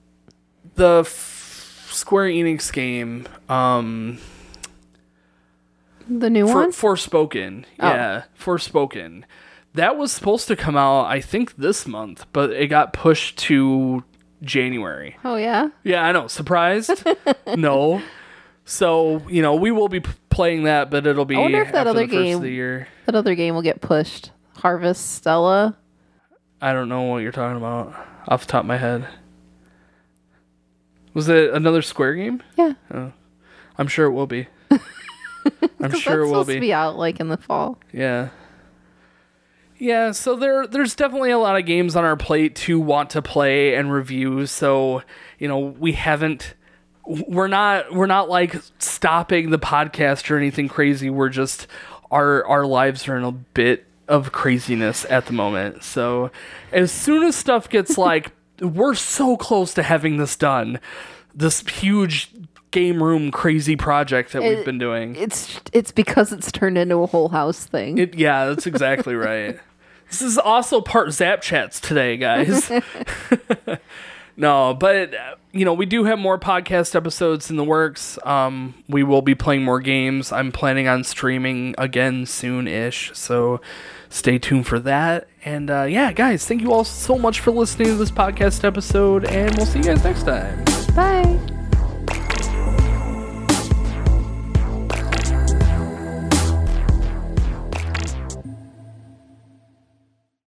the 0.74 1.00
f- 1.00 1.88
Square 1.90 2.28
Enix 2.30 2.72
game, 2.72 3.26
um, 3.48 4.18
The 6.08 6.30
new 6.30 6.46
For, 6.46 6.54
one? 6.54 6.70
Forspoken, 6.72 7.64
Oh. 7.78 7.88
yeah, 7.88 8.22
Forspoken. 8.38 9.24
That 9.74 9.96
was 9.96 10.10
supposed 10.10 10.48
to 10.48 10.56
come 10.56 10.76
out, 10.76 11.06
I 11.06 11.20
think, 11.20 11.56
this 11.56 11.86
month, 11.86 12.26
but 12.32 12.50
it 12.50 12.66
got 12.66 12.92
pushed 12.92 13.38
to 13.40 14.02
January. 14.42 15.16
Oh, 15.24 15.36
yeah? 15.36 15.68
Yeah, 15.84 16.02
I 16.02 16.10
know. 16.12 16.26
Surprised? 16.26 17.04
no. 17.56 18.02
So 18.64 19.22
you 19.28 19.42
know 19.42 19.54
we 19.56 19.70
will 19.72 19.88
be 19.88 20.00
p- 20.00 20.10
playing 20.28 20.62
that, 20.64 20.90
but 20.90 21.04
it'll 21.06 21.24
be 21.24 21.34
I 21.34 21.40
wonder 21.40 21.60
if 21.62 21.72
that 21.72 21.86
other 21.88 22.06
game- 22.06 22.40
the 22.40 22.50
year. 22.50 22.86
That 23.06 23.14
other 23.16 23.34
game 23.34 23.54
will 23.54 23.62
get 23.62 23.80
pushed. 23.80 24.30
Harvestella. 24.58 25.74
I 26.60 26.72
don't 26.72 26.88
know 26.88 27.02
what 27.02 27.18
you're 27.18 27.32
talking 27.32 27.56
about 27.56 27.94
off 28.28 28.46
the 28.46 28.52
top 28.52 28.62
of 28.62 28.66
my 28.66 28.76
head. 28.76 29.06
Was 31.14 31.28
it 31.28 31.52
another 31.52 31.82
Square 31.82 32.14
game? 32.14 32.42
Yeah. 32.56 32.74
Oh. 32.92 33.12
I'm 33.76 33.88
sure 33.88 34.06
it 34.06 34.12
will 34.12 34.26
be. 34.26 34.46
I'm 35.80 35.92
sure 35.92 36.20
it 36.20 36.24
will 36.26 36.44
supposed 36.44 36.48
to 36.48 36.54
be. 36.54 36.60
be 36.60 36.72
out 36.72 36.96
like 36.96 37.20
in 37.20 37.28
the 37.28 37.36
fall. 37.36 37.78
Yeah. 37.92 38.28
Yeah, 39.78 40.12
so 40.12 40.36
there 40.36 40.66
there's 40.66 40.94
definitely 40.94 41.30
a 41.30 41.38
lot 41.38 41.58
of 41.58 41.64
games 41.64 41.96
on 41.96 42.04
our 42.04 42.16
plate 42.16 42.54
to 42.56 42.78
want 42.78 43.10
to 43.10 43.22
play 43.22 43.74
and 43.74 43.90
review. 43.90 44.44
So, 44.44 45.02
you 45.38 45.48
know, 45.48 45.58
we 45.58 45.92
haven't 45.92 46.54
we're 47.06 47.48
not 47.48 47.92
we're 47.92 48.06
not 48.06 48.28
like 48.28 48.56
stopping 48.78 49.48
the 49.48 49.58
podcast 49.58 50.30
or 50.30 50.36
anything 50.36 50.68
crazy. 50.68 51.08
We're 51.08 51.30
just 51.30 51.66
our 52.10 52.44
our 52.44 52.66
lives 52.66 53.08
are 53.08 53.16
in 53.16 53.24
a 53.24 53.32
bit 53.32 53.86
of 54.10 54.32
craziness 54.32 55.06
at 55.08 55.26
the 55.26 55.32
moment. 55.32 55.82
So, 55.84 56.30
as 56.72 56.92
soon 56.92 57.22
as 57.22 57.34
stuff 57.34 57.68
gets 57.68 57.96
like 57.98 58.32
we're 58.60 58.94
so 58.94 59.36
close 59.36 59.74
to 59.74 59.82
having 59.82 60.18
this 60.18 60.36
done. 60.36 60.80
This 61.34 61.60
huge 61.60 62.30
game 62.70 63.02
room 63.02 63.30
crazy 63.30 63.76
project 63.76 64.32
that 64.32 64.42
we've 64.42 64.64
been 64.64 64.78
doing. 64.78 65.16
It's 65.16 65.60
it's 65.72 65.92
because 65.92 66.32
it's 66.32 66.52
turned 66.52 66.78
into 66.78 66.96
a 66.96 67.06
whole 67.06 67.28
house 67.28 67.64
thing. 67.64 67.98
It, 67.98 68.14
yeah, 68.14 68.46
that's 68.46 68.66
exactly 68.66 69.14
right. 69.16 69.58
This 70.08 70.22
is 70.22 70.38
also 70.38 70.80
part 70.80 71.12
Zap 71.12 71.40
Chats 71.40 71.78
today, 71.78 72.16
guys. 72.16 72.70
no, 74.36 74.74
but 74.74 75.14
you 75.52 75.64
know 75.64 75.72
we 75.72 75.86
do 75.86 76.04
have 76.04 76.18
more 76.18 76.38
podcast 76.38 76.96
episodes 76.96 77.48
in 77.48 77.56
the 77.56 77.64
works. 77.64 78.18
Um, 78.24 78.74
we 78.88 79.04
will 79.04 79.22
be 79.22 79.36
playing 79.36 79.62
more 79.62 79.80
games. 79.80 80.32
I'm 80.32 80.50
planning 80.50 80.88
on 80.88 81.04
streaming 81.04 81.76
again 81.78 82.26
soon-ish, 82.26 83.12
so 83.14 83.60
stay 84.10 84.38
tuned 84.38 84.66
for 84.66 84.78
that. 84.80 85.28
And 85.44 85.70
uh, 85.70 85.84
yeah, 85.84 86.12
guys, 86.12 86.46
thank 86.46 86.60
you 86.60 86.72
all 86.72 86.84
so 86.84 87.16
much 87.16 87.40
for 87.40 87.50
listening 87.50 87.88
to 87.88 87.94
this 87.94 88.10
podcast 88.10 88.62
episode, 88.64 89.24
and 89.24 89.56
we'll 89.56 89.66
see 89.66 89.78
you 89.78 89.86
guys 89.86 90.04
next 90.04 90.24
time. 90.24 90.62
Bye. 90.94 91.59